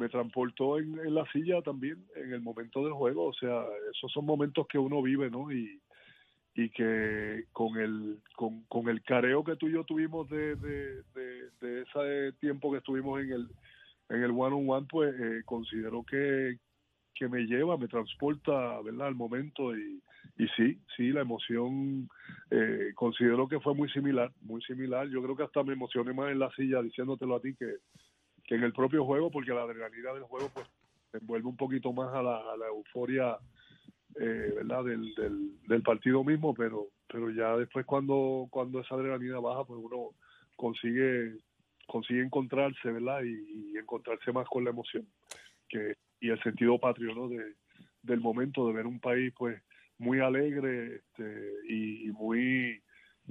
[0.00, 4.24] me transportó en, la silla también en el momento del juego, o sea, esos son
[4.24, 5.52] momentos que uno vive, ¿no?
[5.52, 5.78] Y,
[6.54, 11.02] y que con el con, con el careo que tú y yo tuvimos de, de,
[11.14, 13.48] de, de ese tiempo que estuvimos en el
[14.08, 16.58] en el one on one pues eh, considero que
[17.14, 20.02] que me lleva me transporta verdad al momento y,
[20.38, 22.08] y sí sí la emoción
[22.50, 25.08] eh, considero que fue muy similar muy similar.
[25.08, 27.76] Yo creo que hasta me emocioné más en la silla diciéndotelo a ti que,
[28.50, 30.66] que en el propio juego porque la adrenalina del juego pues
[31.12, 33.38] envuelve un poquito más a la, euforia
[34.16, 39.38] eh, verdad del, del, del partido mismo pero pero ya después cuando cuando esa adrenalina
[39.38, 40.16] baja pues uno
[40.56, 41.36] consigue
[41.86, 45.06] consigue encontrarse verdad y, encontrarse más con la emoción
[45.68, 47.28] que y el sentido patrio ¿no?
[47.28, 47.54] de,
[48.02, 49.62] del momento de ver un país pues
[49.98, 52.82] muy alegre este, y muy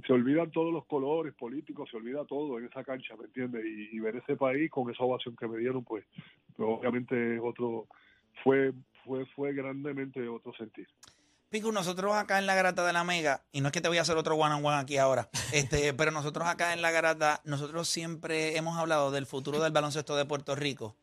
[0.06, 3.98] se olvidan todos los colores políticos se olvida todo en esa cancha me entiendes y,
[4.00, 6.04] ver ese país con esa ovación que me dieron pues,
[6.56, 7.86] pues obviamente es otro
[8.42, 8.72] fue
[9.04, 10.86] fue fue grandemente otro sentir
[11.50, 13.98] Pico, nosotros acá en la Garata de la Mega, y no es que te voy
[13.98, 17.40] a hacer otro one on one aquí ahora, este, pero nosotros acá en la Garata,
[17.44, 20.96] nosotros siempre hemos hablado del futuro del baloncesto de Puerto Rico.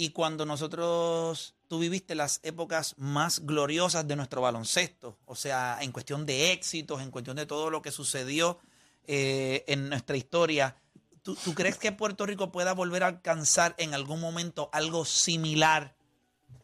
[0.00, 5.92] Y cuando nosotros, tú viviste las épocas más gloriosas de nuestro baloncesto, o sea, en
[5.92, 8.58] cuestión de éxitos, en cuestión de todo lo que sucedió
[9.06, 10.74] eh, en nuestra historia,
[11.22, 15.94] ¿tú, crees que Puerto Rico pueda volver a alcanzar en algún momento algo similar?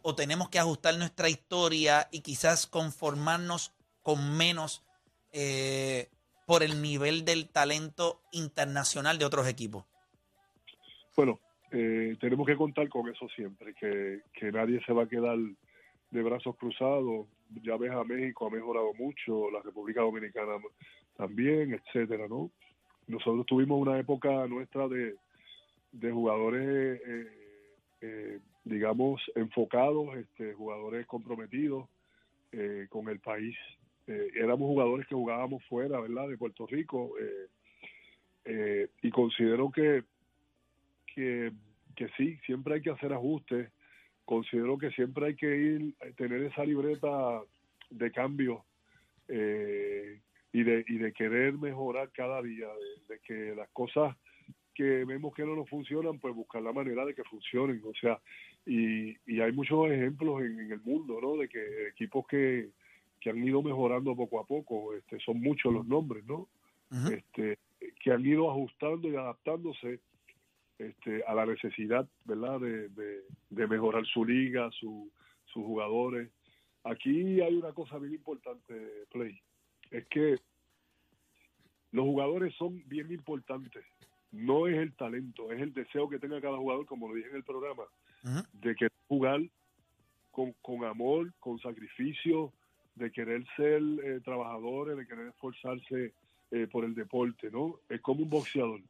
[0.01, 3.73] ¿O tenemos que ajustar nuestra historia y quizás conformarnos
[4.03, 4.83] con menos
[5.33, 6.09] eh,
[6.47, 9.85] por el nivel del talento internacional de otros equipos?
[11.15, 11.39] Bueno,
[11.73, 15.39] eh, tenemos que contar con eso siempre, que, que nadie se va a quedar
[16.11, 17.27] de brazos cruzados.
[17.63, 20.59] Ya ves a México ha mejorado mucho, la República Dominicana
[21.17, 22.51] también, etcétera, ¿no?
[23.07, 25.15] Nosotros tuvimos una época nuestra de,
[25.93, 27.27] de jugadores, eh,
[28.01, 31.89] eh, digamos, enfocados, este, jugadores comprometidos
[32.53, 33.57] eh, con el país.
[34.09, 37.13] Eh, éramos jugadores que jugábamos fuera, ¿verdad?, de Puerto Rico.
[38.45, 40.05] eh, y considero que
[41.17, 41.51] que,
[41.97, 43.73] que sí, siempre hay que hacer ajustes.
[44.25, 47.41] Considero que siempre hay que ir, tener esa libreta
[47.91, 48.65] de cambio
[49.29, 50.21] eh,
[50.53, 54.17] y, de, y de querer mejorar cada día, de, de que las cosas
[54.75, 57.81] que vemos que no nos funcionan, pues buscar la manera de que funcionen.
[57.85, 58.21] O sea,
[58.67, 61.37] y, y hay muchos ejemplos en, en el mundo, ¿no?
[61.37, 62.69] De que equipos que,
[63.21, 66.49] que han ido mejorando poco a poco, este, son muchos los nombres, ¿no?
[67.11, 67.59] Este,
[68.01, 70.01] que han ido ajustando y adaptándose
[70.79, 75.11] este, a la necesidad, ¿verdad?, de, de, de mejorar su liga, su,
[75.47, 76.31] sus jugadores.
[76.85, 78.75] Aquí hay una cosa bien importante,
[79.11, 79.41] Play,
[79.91, 80.37] es que
[81.93, 83.85] los jugadores son bien importantes.
[84.33, 87.37] No es el talento, es el deseo que tenga cada jugador, como lo dije en
[87.37, 87.85] el programa,
[88.53, 89.41] de querer jugar
[90.31, 92.53] con, con amor, con sacrificio,
[92.97, 96.13] de querer ser eh, trabajadores, de querer esforzarse
[96.51, 97.79] eh, por el deporte, ¿no?
[97.89, 98.81] Es como un boxeador.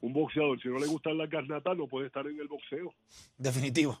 [0.00, 2.92] Un boxeador, si no le gustan las garnatas, no puede estar en el boxeo.
[3.36, 3.98] Definitivo.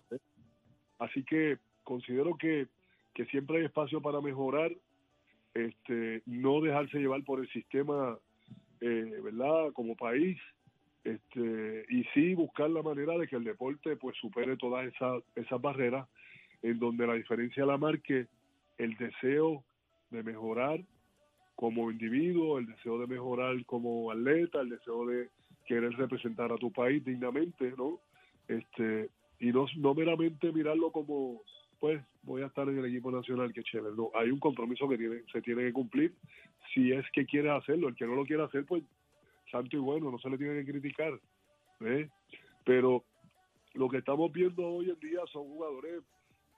[0.98, 2.66] Así que considero que,
[3.14, 4.72] que siempre hay espacio para mejorar,
[5.54, 8.18] este, no dejarse llevar por el sistema,
[8.80, 9.72] eh, ¿verdad?
[9.72, 10.38] Como país,
[11.04, 15.60] este, y sí buscar la manera de que el deporte pues supere todas esas, esas
[15.60, 16.08] barreras
[16.62, 18.26] en donde la diferencia la marque
[18.78, 19.64] el deseo
[20.10, 20.80] de mejorar
[21.54, 25.28] como individuo, el deseo de mejorar como atleta, el deseo de
[25.68, 28.00] querer representar a tu país dignamente, ¿no?
[28.48, 31.42] Este, y no, no meramente mirarlo como,
[31.78, 33.94] pues, voy a estar en el equipo nacional, que chévere.
[33.94, 36.14] No, hay un compromiso que tiene, se tiene que cumplir
[36.72, 37.88] si es que quiere hacerlo.
[37.88, 38.82] El que no lo quiere hacer, pues,
[39.50, 41.20] santo y bueno, no se le tiene que criticar.
[41.80, 42.08] ¿eh?
[42.64, 43.04] Pero
[43.74, 46.02] lo que estamos viendo hoy en día son jugadores,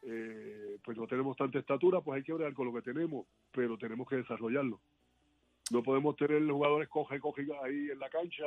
[0.05, 3.77] eh, pues no tenemos tanta estatura, pues hay que hablar con lo que tenemos, pero
[3.77, 4.81] tenemos que desarrollarlo.
[5.73, 8.47] No podemos tener jugadores coge, coge ahí en la cancha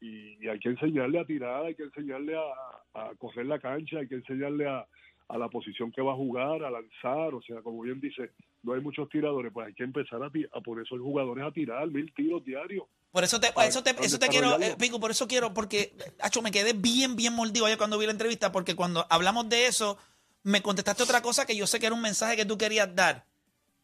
[0.00, 3.98] y, y hay que enseñarle a tirar, hay que enseñarle a, a correr la cancha,
[3.98, 4.86] hay que enseñarle a,
[5.28, 8.30] a la posición que va a jugar, a lanzar, o sea, como bien dice,
[8.62, 11.86] no hay muchos tiradores, pues hay que empezar a, a poner esos jugadores a tirar
[11.88, 12.84] mil tiros diarios.
[13.12, 15.92] Por eso te, Para- eso te, eso te quiero, eh, Pico, por eso quiero, porque,
[16.20, 19.66] Hacho, me quedé bien, bien mordido ayer cuando vi la entrevista, porque cuando hablamos de
[19.66, 19.98] eso,
[20.42, 23.24] me contestaste otra cosa que yo sé que era un mensaje que tú querías dar.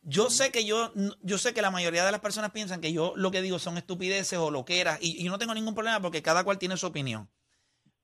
[0.09, 0.93] Yo sé que yo,
[1.23, 3.77] yo sé que la mayoría de las personas piensan que yo lo que digo son
[3.77, 6.87] estupideces o loqueras, y, y yo no tengo ningún problema porque cada cual tiene su
[6.87, 7.29] opinión.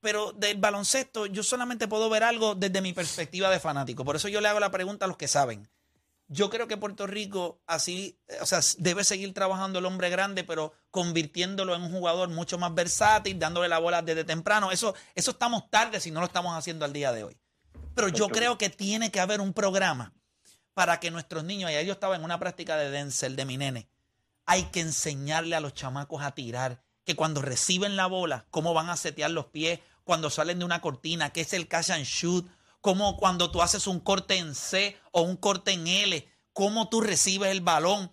[0.01, 4.05] Pero del baloncesto, yo solamente puedo ver algo desde mi perspectiva de fanático.
[4.05, 5.71] Por eso yo le hago la pregunta a los que saben.
[6.27, 10.43] Yo creo que Puerto Rico así, eh, o sea, debe seguir trabajando el hombre grande,
[10.43, 14.73] pero convirtiéndolo en un jugador mucho más versátil, dándole la bola desde temprano.
[14.73, 17.37] Eso, eso estamos tarde si no lo estamos haciendo al día de hoy.
[17.95, 20.13] Pero yo creo que tiene que haber un programa
[20.75, 23.89] para que nuestros niños, ayer yo estaba en una práctica de Denzel, de mi nene,
[24.47, 28.91] hay que enseñarle a los chamacos a tirar, que cuando reciben la bola, cómo van
[28.91, 32.49] a setear los pies, cuando salen de una cortina, qué es el catch and shoot,
[32.81, 37.01] cómo cuando tú haces un corte en C o un corte en L, cómo tú
[37.01, 38.13] recibes el balón.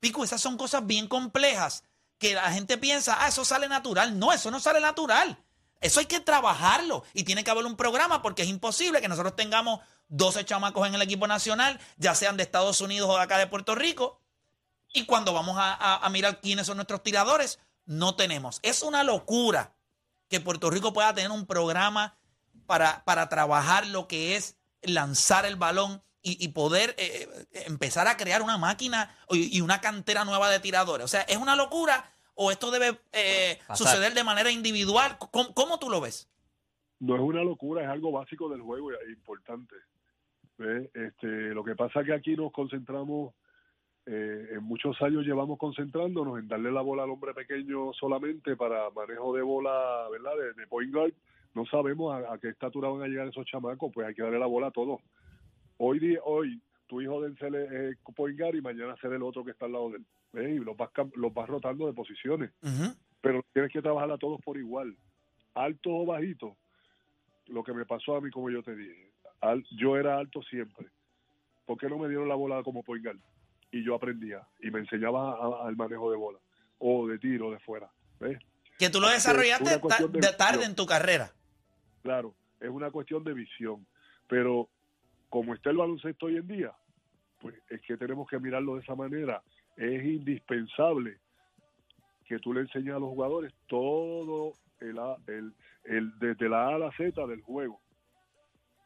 [0.00, 1.84] Pico, esas son cosas bien complejas
[2.18, 4.18] que la gente piensa, ah, eso sale natural.
[4.18, 5.38] No, eso no sale natural.
[5.80, 9.36] Eso hay que trabajarlo y tiene que haber un programa porque es imposible que nosotros
[9.36, 13.38] tengamos 12 chamacos en el equipo nacional, ya sean de Estados Unidos o de acá
[13.38, 14.20] de Puerto Rico,
[14.92, 18.58] y cuando vamos a, a- mirar quiénes son nuestros tiradores, no tenemos.
[18.62, 19.74] Es una locura
[20.28, 22.18] que Puerto Rico pueda tener un programa
[22.66, 28.08] para, para trabajar lo que es lanzar el balón y, y poder eh, eh, empezar
[28.08, 31.04] a crear una máquina y, y una cantera nueva de tiradores.
[31.04, 35.18] O sea, ¿es una locura o esto debe eh, suceder de manera individual?
[35.18, 36.28] ¿Cómo, cómo tú lo ves?
[37.00, 39.76] no es una locura, es algo básico del juego y e importante.
[40.56, 40.90] ¿Ve?
[40.94, 43.34] Este, lo que pasa es que aquí nos concentramos,
[44.06, 48.90] eh, en muchos años llevamos concentrándonos en darle la bola al hombre pequeño solamente para
[48.90, 50.32] manejo de bola, ¿verdad?
[50.36, 51.12] De, de point guard.
[51.54, 54.38] No sabemos a, a qué estatura van a llegar esos chamacos, pues hay que darle
[54.38, 55.00] la bola a todos.
[55.76, 59.44] Hoy, día, hoy tu hijo Denzel es eh, point guard y mañana será el otro
[59.44, 60.06] que está al lado de él.
[60.32, 60.50] ¿ve?
[60.54, 62.50] Y los vas, los vas rotando de posiciones
[63.20, 64.96] pero tienes que trabajar a todos por igual,
[65.54, 66.56] alto o bajito.
[67.46, 69.10] Lo que me pasó a mí, como yo te dije,
[69.40, 70.86] al- yo era alto siempre.
[71.66, 73.18] ¿Por qué no me dieron la bola como point guard?
[73.72, 76.38] Y yo aprendía y me enseñaba a- al manejo de bola
[76.78, 77.90] o de tiro de fuera.
[78.20, 78.38] ¿ves?
[78.78, 81.32] Que tú lo Es desarrollaste ta- de de tarde en tu carrera.
[82.02, 83.84] Claro, es una cuestión de visión,
[84.28, 84.68] pero
[85.28, 86.72] como está el baloncesto hoy en día,
[87.40, 89.42] pues es que tenemos que mirarlo de esa manera.
[89.76, 91.18] Es indispensable
[92.24, 95.52] que tú le enseñes a los jugadores todo el, el,
[95.84, 97.80] el desde la A a la Z del juego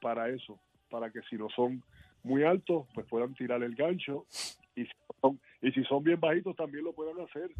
[0.00, 1.82] para eso, para que si no son
[2.22, 4.26] muy altos, pues puedan tirar el gancho
[4.74, 7.50] y si son, y si son bien bajitos también lo puedan hacer,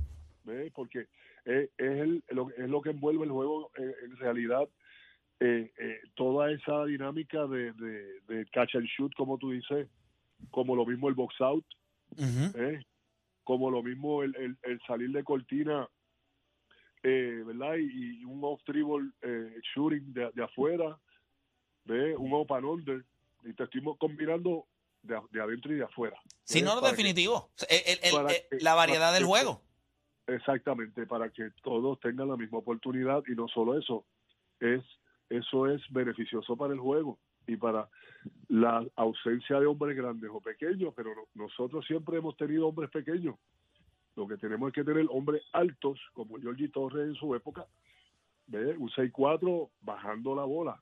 [0.45, 0.72] ¿ves?
[0.72, 1.07] Porque
[1.45, 4.68] es, es, el, lo, es lo que envuelve el juego en realidad
[5.45, 9.88] eh, eh, toda esa dinámica de, de, de catch and shoot, como tú dices,
[10.51, 11.64] como lo mismo el box out.
[12.18, 12.80] ¿eh?
[13.45, 15.88] como lo mismo el, el, el salir de cortina,
[17.03, 17.74] eh, ¿verdad?
[17.76, 19.11] Y, y un off dribble
[19.74, 20.97] shooting de, de afuera,
[21.84, 22.14] ¿ves?
[22.18, 23.05] Un open under,
[23.45, 24.66] y te estoy combinando
[25.03, 26.16] de, de adentro y de afuera.
[26.45, 26.72] Si ¿ves?
[26.72, 27.51] no, que- definitivo.
[27.68, 29.61] El- el- el- para el- que- la variedad del que- juego.
[30.28, 34.05] Exactamente, para que todos tengan la misma oportunidad y no solo eso,
[34.61, 34.80] es
[35.39, 37.89] eso es beneficioso para el juego y para
[38.49, 43.37] la ausencia de hombres grandes o pequeños, pero no- nosotros siempre hemos tenido hombres pequeños.
[44.14, 47.66] Lo que tenemos es que tener hombres altos, como Georgie Torres en su época,
[48.78, 50.80] un 6-4 bajando la bola.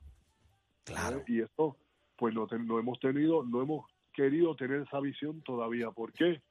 [0.83, 1.17] Claro.
[1.19, 1.23] ¿eh?
[1.27, 1.77] Y esto,
[2.17, 5.89] pues no, no hemos tenido, no hemos querido tener esa visión todavía.
[5.91, 6.41] ¿Por qué?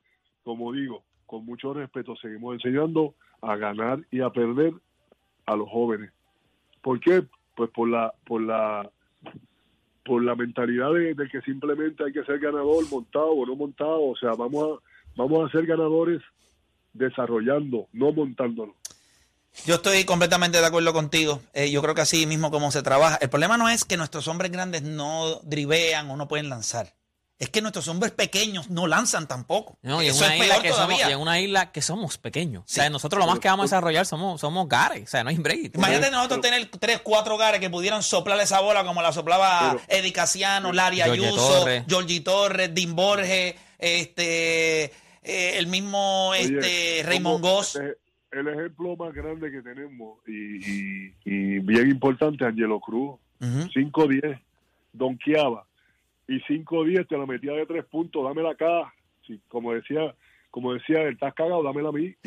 [0.43, 4.73] Como digo, con mucho respeto, seguimos enseñando a ganar y a perder
[5.45, 6.11] a los jóvenes.
[6.81, 7.23] ¿Por qué?
[7.61, 8.91] Pues por la, por la,
[10.03, 14.03] por la mentalidad de, que simplemente hay que ser ganador montado o no montado.
[14.03, 14.83] O sea, vamos a,
[15.15, 16.23] vamos a ser ganadores
[16.95, 18.75] desarrollando, no montándonos.
[19.67, 21.43] Yo estoy completamente de acuerdo contigo.
[21.53, 23.19] Eh, yo creo que así mismo como se trabaja.
[23.21, 26.95] El problema no es que nuestros hombres grandes no drivean o no pueden lanzar.
[27.41, 29.79] Es que nuestros hombres pequeños no lanzan tampoco.
[29.83, 31.81] No, y en Eso una es isla peor que somos, y en una isla que
[31.83, 32.65] somos pequeños.
[32.67, 32.79] Sí.
[32.79, 35.05] O sea, nosotros lo más que vamos a desarrollar somos, somos gares.
[35.05, 35.75] O sea, no hay break.
[35.75, 39.81] Imagínate nosotros tener tres, cuatro gares que pudieran soplar esa bola como la soplaba Pero-
[40.01, 41.65] Eddie Casiano, Larry Ayuso.
[41.89, 44.85] Georgie Torres, Dean Borges, este,
[45.23, 47.77] eh, el mismo Oye, este, Raymond Goss.
[47.77, 47.97] el-
[48.33, 53.19] El ejemplo más grande que tenemos y, y- y bien importante, Angelo Cruz.
[53.41, 53.69] Ujú.
[53.73, 54.39] 5-10,
[54.93, 55.67] donkeaba.
[56.31, 58.95] Y 5-10 te la metía de tres puntos, dámela acá.
[59.27, 60.15] Sí, como decía,
[60.51, 62.15] como decía, estás cagado, dámela a mí.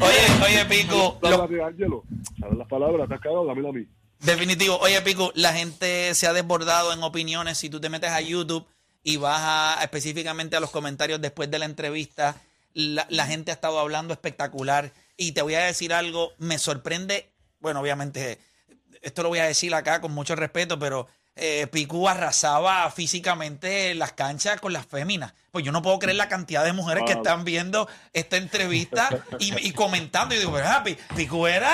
[0.00, 2.04] Oye, oye, Pico, lo- de Ángelo,
[2.38, 3.04] ¿sabes las palabras?
[3.04, 3.86] Estás cagado, dámela a mí.
[4.20, 4.76] definitivo.
[4.78, 7.58] Oye, Pico, la gente se ha desbordado en opiniones.
[7.58, 8.66] Si tú te metes a YouTube
[9.02, 12.36] y vas a, específicamente a los comentarios después de la entrevista,
[12.74, 14.92] la, la gente ha estado hablando espectacular.
[15.16, 18.38] Y te voy a decir algo, me sorprende, bueno, obviamente,
[19.02, 23.98] esto lo voy a decir acá con mucho respeto, pero eh, Picu arrasaba físicamente en
[23.98, 25.34] las canchas con las féminas.
[25.52, 27.22] Pues yo no puedo creer la cantidad de mujeres que Wow.
[27.22, 29.08] están viendo esta entrevista
[29.38, 30.34] y, y comentando.
[30.34, 31.68] Y digo, pero ah, Pi- Picu era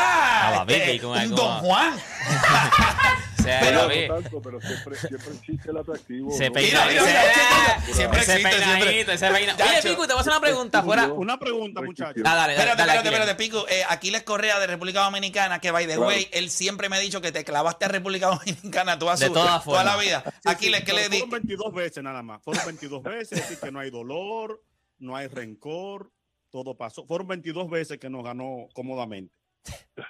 [0.60, 1.94] Ah, este, un Don Juan.
[3.45, 6.30] Pero- tanto, pero siempre, siempre existe el atractivo.
[6.32, 6.53] se ¿no?
[6.53, 9.01] peina, Mira, mira, mira, siempre existe, siempre.
[9.14, 9.64] ese peinadito.
[9.64, 9.82] Oye.
[9.82, 11.12] Pico, te voy a hacer una pregunta fuera.
[11.12, 12.22] Una pregunta, muchachos.
[12.24, 13.66] Ah, dale, dale, Espérate, dale, espérate, espérate, Pico.
[13.68, 16.09] Eh, Aquiles Correa de República Dominicana, que by the Claro.
[16.09, 19.32] way, él siempre me ha dicho que te clavaste a República Dominicana toda, De su-
[19.32, 20.05] todas toda la formas.
[20.07, 20.22] vida.
[20.26, 21.18] Sí, sí, Aquiles, ¿qué pero le di?
[21.18, 22.43] Fueron 22 veces nada más.
[22.43, 24.62] Fueron 22 veces, es decir, que no hay dolor,
[24.99, 26.11] no hay rencor,
[26.51, 27.07] todo pasó.
[27.07, 29.34] Fueron 22 veces que nos ganó cómodamente.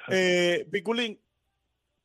[0.09, 1.20] Eh, Piculín,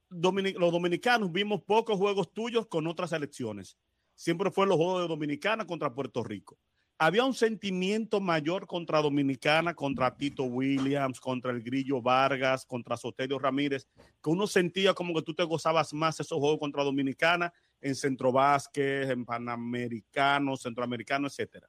[0.10, 3.78] los dominicanos vimos pocos juegos tuyos con otras selecciones.
[4.16, 6.58] Siempre fue los juegos de Dominicana contra Puerto Rico.
[7.00, 13.38] Había un sentimiento mayor contra Dominicana, contra Tito Williams, contra el Grillo Vargas, contra Sotelio
[13.38, 13.88] Ramírez,
[14.24, 18.32] que uno sentía como que tú te gozabas más esos juegos contra Dominicana en Centro
[18.32, 21.68] Vázquez, en Panamericano, Centroamericano, etcétera.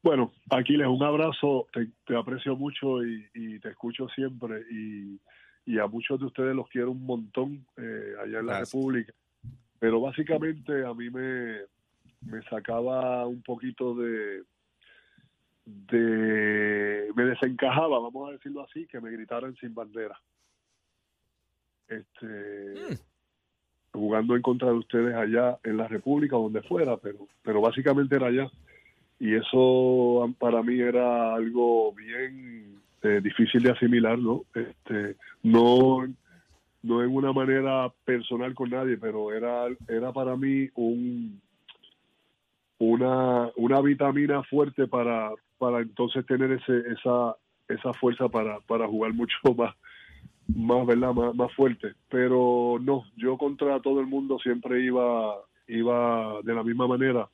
[0.00, 5.18] Bueno, Aquiles, un abrazo, te, te aprecio mucho y, y te escucho siempre y,
[5.68, 8.60] y a muchos de ustedes los quiero un montón eh, allá en la.
[8.60, 9.12] República.
[9.78, 11.58] Pero básicamente a mí me,
[12.22, 14.44] me sacaba un poquito de,
[15.66, 17.12] de...
[17.14, 20.18] me desencajaba, vamos a decirlo así, que me gritaran sin bandera.
[21.86, 22.98] Este...
[23.92, 28.28] jugando en contra de ustedes allá en la República, donde fuera, pero, pero básicamente era
[28.28, 28.50] allá
[29.20, 34.44] y eso para mí era algo bien eh, difícil de asimilar, ¿no?
[34.54, 36.06] Este, no,
[36.82, 41.40] no en una manera personal con nadie, pero era, era para mí un
[42.80, 47.36] una, una vitamina fuerte para, para entonces tener ese, esa,
[47.68, 49.74] esa fuerza para, para jugar mucho más,
[50.54, 51.12] más, ¿verdad?
[51.12, 51.94] Más, más fuerte.
[52.08, 55.34] Pero no, yo contra todo el mundo siempre iba,
[55.66, 57.28] iba de la misma manera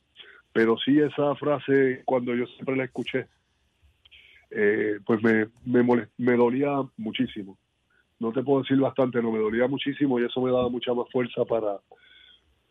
[0.55, 3.27] pero sí esa frase cuando yo siempre la escuché
[4.51, 7.59] eh, pues me, me, molest- me dolía muchísimo
[8.21, 11.07] no te puedo decir bastante no me dolía muchísimo y eso me daba mucha más
[11.13, 11.79] fuerza para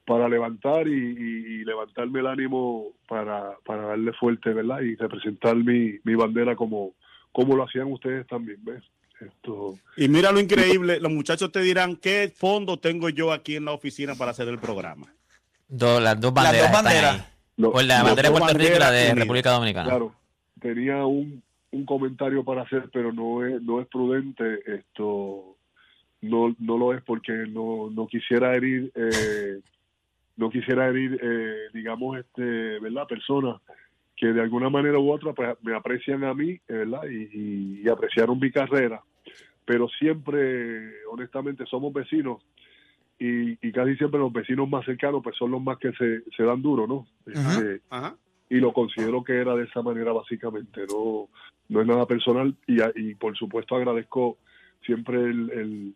[0.06, 5.56] para levantar y, y- y levantarme el ánimo para, para darle fuerte verdad y representar
[5.56, 6.94] mi, mi bandera como
[7.32, 8.84] como lo hacían ustedes también ves
[9.22, 13.66] esto Y mira lo increíble, los muchachos te dirán qué fondo tengo yo aquí en
[13.66, 15.08] la oficina para hacer el programa.
[15.70, 16.72] Do- las dos Las banderas.
[16.76, 17.72] están ahí.
[17.72, 19.16] Pues la bandera de Puerto Rico y la de.
[19.16, 19.88] República Dominicana.
[19.90, 20.14] Claro,
[20.60, 21.42] tenía un,
[21.74, 24.60] un comentario para hacer, pero no es, no es prudente.
[24.66, 25.58] Esto
[26.22, 29.60] no, no lo es porque no, no quisiera herir, eh,
[30.38, 33.08] no quisiera herir, eh, digamos, este, ¿verdad?
[33.08, 33.62] Personas
[34.16, 37.02] que de alguna manera u otra pues, me aprecian a mí, eh, ¿verdad?
[37.10, 39.02] Y, y- y apreciaron mi carrera.
[39.66, 42.42] Pero siempre, honestamente, somos vecinos
[43.18, 46.44] y, y casi siempre los vecinos más cercanos pues son los más que se, se
[46.44, 47.08] dan duro, ¿no?
[47.34, 47.60] Ajá.
[47.60, 48.16] Este, Ajá.
[48.54, 51.28] Y lo considero que era de esa manera básicamente no
[51.70, 52.56] no es nada personal.
[52.68, 54.38] Y, por supuesto agradezco
[54.86, 55.96] siempre el,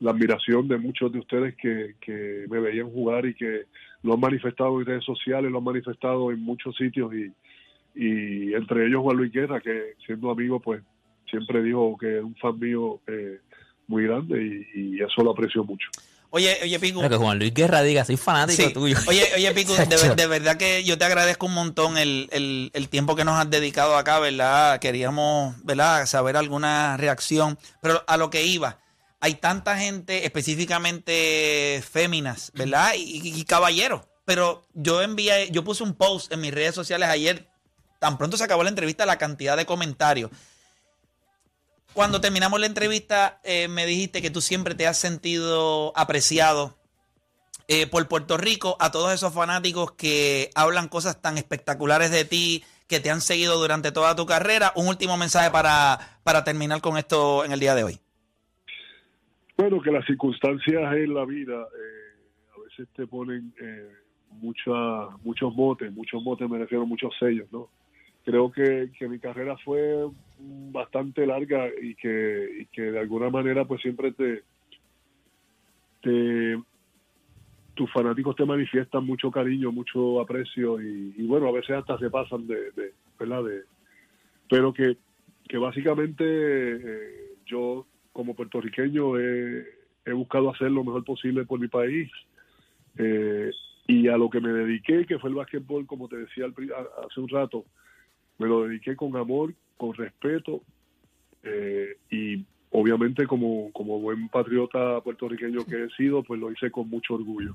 [0.00, 3.64] la admiración de muchos de ustedes que, que me veían jugar y que
[4.02, 7.30] lo han manifestado en redes sociales lo han manifestado en muchos sitios y,
[7.94, 10.82] y entre ellos Juan Luis Guerra que siendo amigo pues
[11.28, 13.40] siempre dijo que es un fan mío eh,
[13.88, 15.90] muy grande y eso lo aprecio mucho
[16.30, 17.00] Oye, oye, Pico.
[17.00, 18.72] Pero que Juan Luis Guerra diga, soy fanático Sí.
[18.74, 18.98] tuyo.
[19.06, 22.88] Oye, oye, Pico, de, de verdad que yo te agradezco un montón el, el- el
[22.90, 24.78] tiempo que nos has dedicado acá, ¿verdad?
[24.78, 26.04] Queríamos, ¿verdad?
[26.06, 27.58] Saber alguna reacción.
[27.80, 28.78] Pero a lo que iba,
[29.20, 32.92] hay tanta gente, específicamente féminas, ¿verdad?
[32.96, 34.02] Y, y- y caballeros.
[34.24, 37.48] Pero yo envié, yo puse un post en mis redes sociales ayer,
[37.98, 40.30] tan pronto se acabó la entrevista, la cantidad de comentarios.
[41.94, 46.76] Cuando terminamos la entrevista, eh, me dijiste que tú siempre te has sentido apreciado
[47.66, 52.62] eh, por Puerto Rico a todos esos fanáticos que hablan cosas tan espectaculares de ti,
[52.86, 54.72] que te han seguido durante toda tu carrera.
[54.76, 57.98] Un último mensaje para, para terminar con esto en el día de hoy.
[59.56, 63.88] Bueno, que las circunstancias en la vida eh, a veces te ponen eh,
[64.30, 67.68] mucha- muchos motes, muchos motes me refiero a muchos sellos, ¿no?
[68.28, 70.06] Creo que, que mi carrera fue
[70.38, 74.42] bastante larga y que, que de alguna manera pues siempre te,
[77.72, 82.46] tus fanáticos te manifiestan mucho cariño, mucho aprecio y, bueno, a veces hasta se pasan
[82.46, 83.44] de, de ¿verdad?
[84.50, 84.98] Pero que,
[85.48, 89.64] que básicamente eh, yo como puertorriqueño he,
[90.12, 92.10] buscado hacer lo mejor posible por mi país
[92.98, 93.50] eh,
[93.86, 96.52] y a lo que me dediqué, que fue el básquetbol, como te decía al
[97.06, 97.64] hace un rato,
[98.38, 100.62] me lo dediqué con amor, con respeto
[101.42, 106.88] eh, y obviamente como, como buen patriota puertorriqueño que he sido, pues lo hice con
[106.88, 107.54] mucho orgullo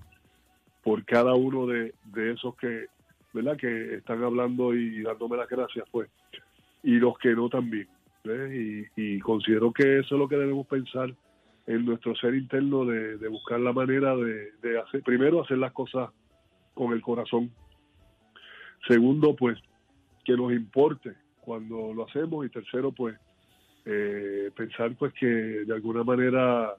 [0.83, 2.87] por cada uno de, de esos que,
[3.33, 3.57] ¿verdad?
[3.57, 6.09] que están hablando y dándome las gracias, pues,
[6.83, 7.87] y los que no también.
[8.97, 11.13] y considero que eso es lo que debemos pensar
[11.67, 15.71] en nuestro ser interno de, de buscar la manera de, de hacer, primero hacer las
[15.71, 16.09] cosas
[16.73, 17.51] con el corazón.
[18.87, 19.57] Segundo, pues,
[20.23, 22.45] que nos importe cuando lo hacemos.
[22.45, 23.15] Y tercero, pues,
[23.85, 26.75] eh, pensar pues que de alguna manera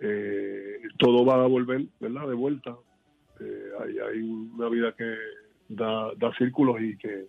[0.00, 2.28] eh, todo va a volver, ¿verdad?
[2.28, 2.76] De vuelta.
[3.40, 5.14] Eh, hay, hay una vida que
[5.68, 7.26] da, da círculos y que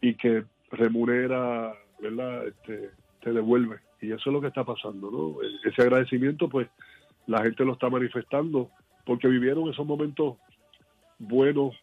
[0.00, 2.46] y que remunera, ¿verdad?
[2.48, 2.90] Este,
[3.22, 3.78] te devuelve.
[4.02, 5.42] Y eso es lo que está pasando, ¿no?
[5.42, 6.68] E- Ese agradecimiento, pues,
[7.26, 8.68] la gente lo está manifestando
[9.06, 10.36] porque vivieron esos momentos
[11.18, 11.74] buenos,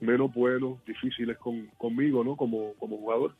[0.00, 2.36] menos buenos, difíciles con, conmigo, ¿no?
[2.36, 3.34] Como, como jugador.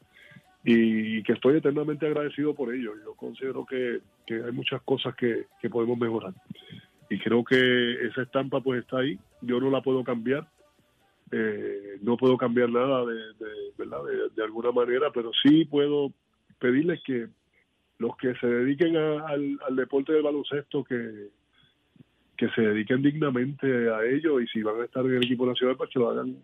[0.65, 2.93] Y que estoy eternamente agradecido por ello.
[3.05, 6.35] Yo considero que, que hay muchas cosas que, que podemos mejorar.
[7.09, 9.19] Y creo que esa estampa pues está ahí.
[9.41, 10.49] Yo no la puedo cambiar.
[11.31, 13.15] Eh, no puedo cambiar nada de,
[13.77, 14.01] ¿verdad?
[14.35, 16.13] De, alguna manera, pero sí puedo
[16.59, 17.29] pedirles que
[17.99, 21.29] los que se dediquen al deporte del baloncesto que,
[22.39, 25.77] que se dediquen dignamente a ello y si van a estar en el equipo nacional
[25.77, 26.37] pues que lo hagan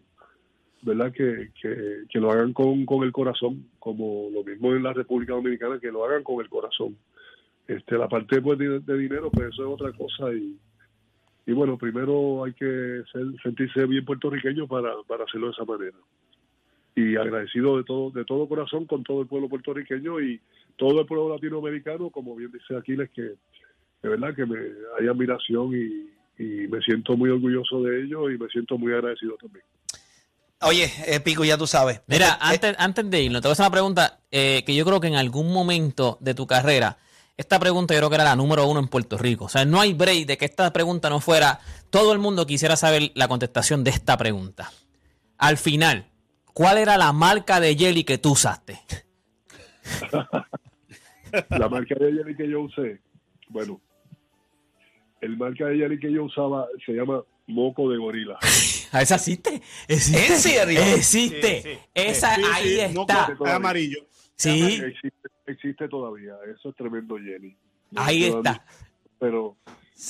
[0.83, 4.93] verdad que, que, que lo hagan con, con el corazón como lo mismo en la
[4.93, 6.97] República Dominicana que lo hagan con el corazón.
[7.67, 10.59] Este la parte pues, de, dinero pues eso es otra cosa y
[11.47, 15.97] y bueno primero hay que ser, sentirse bien puertorriqueño para, para hacerlo de esa manera.
[16.97, 20.41] Y agradecido de todo de todo corazón con todo el pueblo puertorriqueño y
[20.77, 23.37] todo el pueblo latinoamericano como bien dice Aquiles que
[24.05, 24.59] de verdad que me
[25.01, 29.35] hay admiración y, y me siento muy orgulloso de ello y me siento muy agradecido
[29.41, 29.65] también
[30.61, 32.01] Oye, eh, Pico, ya tú sabes.
[32.07, 34.87] Mira, Eh, antes, antes de irnos, te voy a hacer una pregunta eh, que yo
[34.87, 36.97] creo que en algún momento de tu carrera,
[37.37, 39.45] esta pregunta yo creo que era la número uno en Puerto Rico.
[39.45, 41.61] O sea, no hay break de que esta pregunta no fuera.
[41.91, 44.71] Todo el mundo quisiera saber la contestación de esta pregunta.
[45.37, 46.07] Al final,
[46.55, 48.81] ¿cuál era la marca de jelly que tú usaste?
[51.51, 53.03] la marca de jelly que yo usé
[53.55, 53.81] bueno
[55.25, 58.39] el marca de jelly que yo usaba se llama moco de gorila
[58.93, 59.61] ¿A esa existe?
[59.89, 60.27] ¿Existe?
[60.27, 60.81] ¿En serio?
[60.95, 61.63] Existe.
[61.63, 61.79] Sí, sí.
[61.95, 63.37] Esa Sí, ahí está.
[63.45, 63.99] es amarillo.
[64.37, 64.51] Sí,
[64.85, 67.57] existe, existe todavía eso es tremendo jelly
[67.97, 68.65] ahí está.
[69.19, 69.57] pero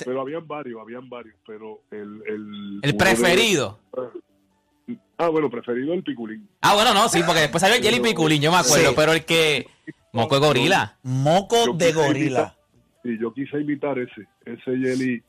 [0.04, 3.78] pero habían varios habían varios pero el el, preferido.
[4.86, 8.00] de- ah bueno preferido el piculín Ah, bueno, no, sí, porque después salió el jelly
[8.00, 8.94] piculín, yo me acuerdo, Sí.
[8.96, 9.66] pero el que.
[10.12, 10.98] Moco de gorila.
[11.02, 12.56] Moco de gorila.
[13.04, 14.26] Sí, yo quise imitar ese.
[14.44, 15.22] Ese jelly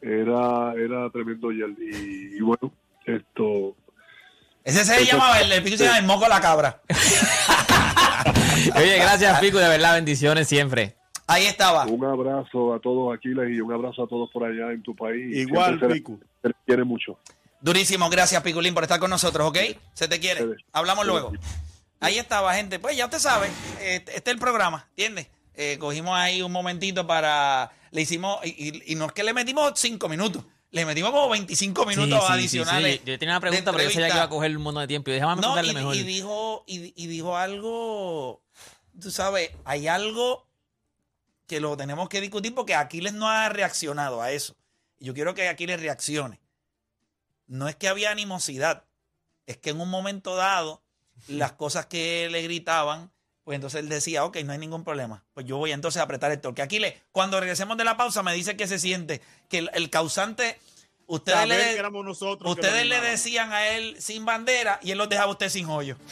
[0.00, 1.76] era, era tremendo jelly.
[1.90, 2.72] Y, y bueno,
[3.06, 3.76] esto.
[4.62, 6.80] Ese se llamaba, el, el Pico se llama el moco la cabra.
[8.76, 10.94] Oye, gracias, Pico, de verdad, bendiciones siempre.
[11.26, 11.86] Ahí estaba.
[11.86, 15.34] Un abrazo a todos Aquiles y un abrazo a todos por allá en tu país.
[15.36, 16.18] Igual, Siempre Pico.
[16.42, 17.18] se les quiere mucho.
[17.60, 19.56] Durísimo, gracias Piculín por estar con nosotros, ¿ok?
[19.94, 20.44] Se te quiere.
[20.72, 21.32] Hablamos luego.
[22.00, 22.78] Ahí estaba, gente.
[22.80, 23.46] Pues ya usted sabe,
[23.80, 25.28] este, este es el programa, ¿entiendes?
[25.54, 27.70] Eh, cogimos ahí un momentito para.
[27.90, 28.38] Le hicimos.
[28.44, 32.08] Y, y- y no es que le metimos cinco minutos, le metimos como 25 minutos
[32.20, 32.94] Sí, sí, sí, adicionales.
[32.96, 33.02] sí.
[33.04, 35.10] Yo tenía una pregunta, pero yo sabía que iba a coger un montón de tiempo.
[35.10, 35.94] Y a No, y, mejor.
[35.94, 38.42] y dijo, y, y dijo algo,
[39.00, 40.48] tú sabes, hay algo
[41.46, 44.56] que lo tenemos que discutir porque Aquiles no ha reaccionado a eso.
[45.00, 46.40] Yo quiero que Aquiles reaccione.
[47.46, 48.84] No es que había animosidad,
[49.44, 50.82] es que en un momento dado,
[51.28, 53.11] las cosas que le gritaban,
[53.44, 55.24] pues entonces él decía, ok, no hay ningún problema.
[55.34, 56.62] Pues yo voy entonces a apretar el torque.
[56.62, 60.58] Aquiles, cuando regresemos de la pausa, me dice que se siente que el, el causante,
[61.06, 62.54] ustedes Saber le, que éramos nosotros.
[62.54, 63.10] que Ustedes lo le animábamos.
[63.24, 65.96] decían a él sin bandera y él los dejaba a usted sin hoyo.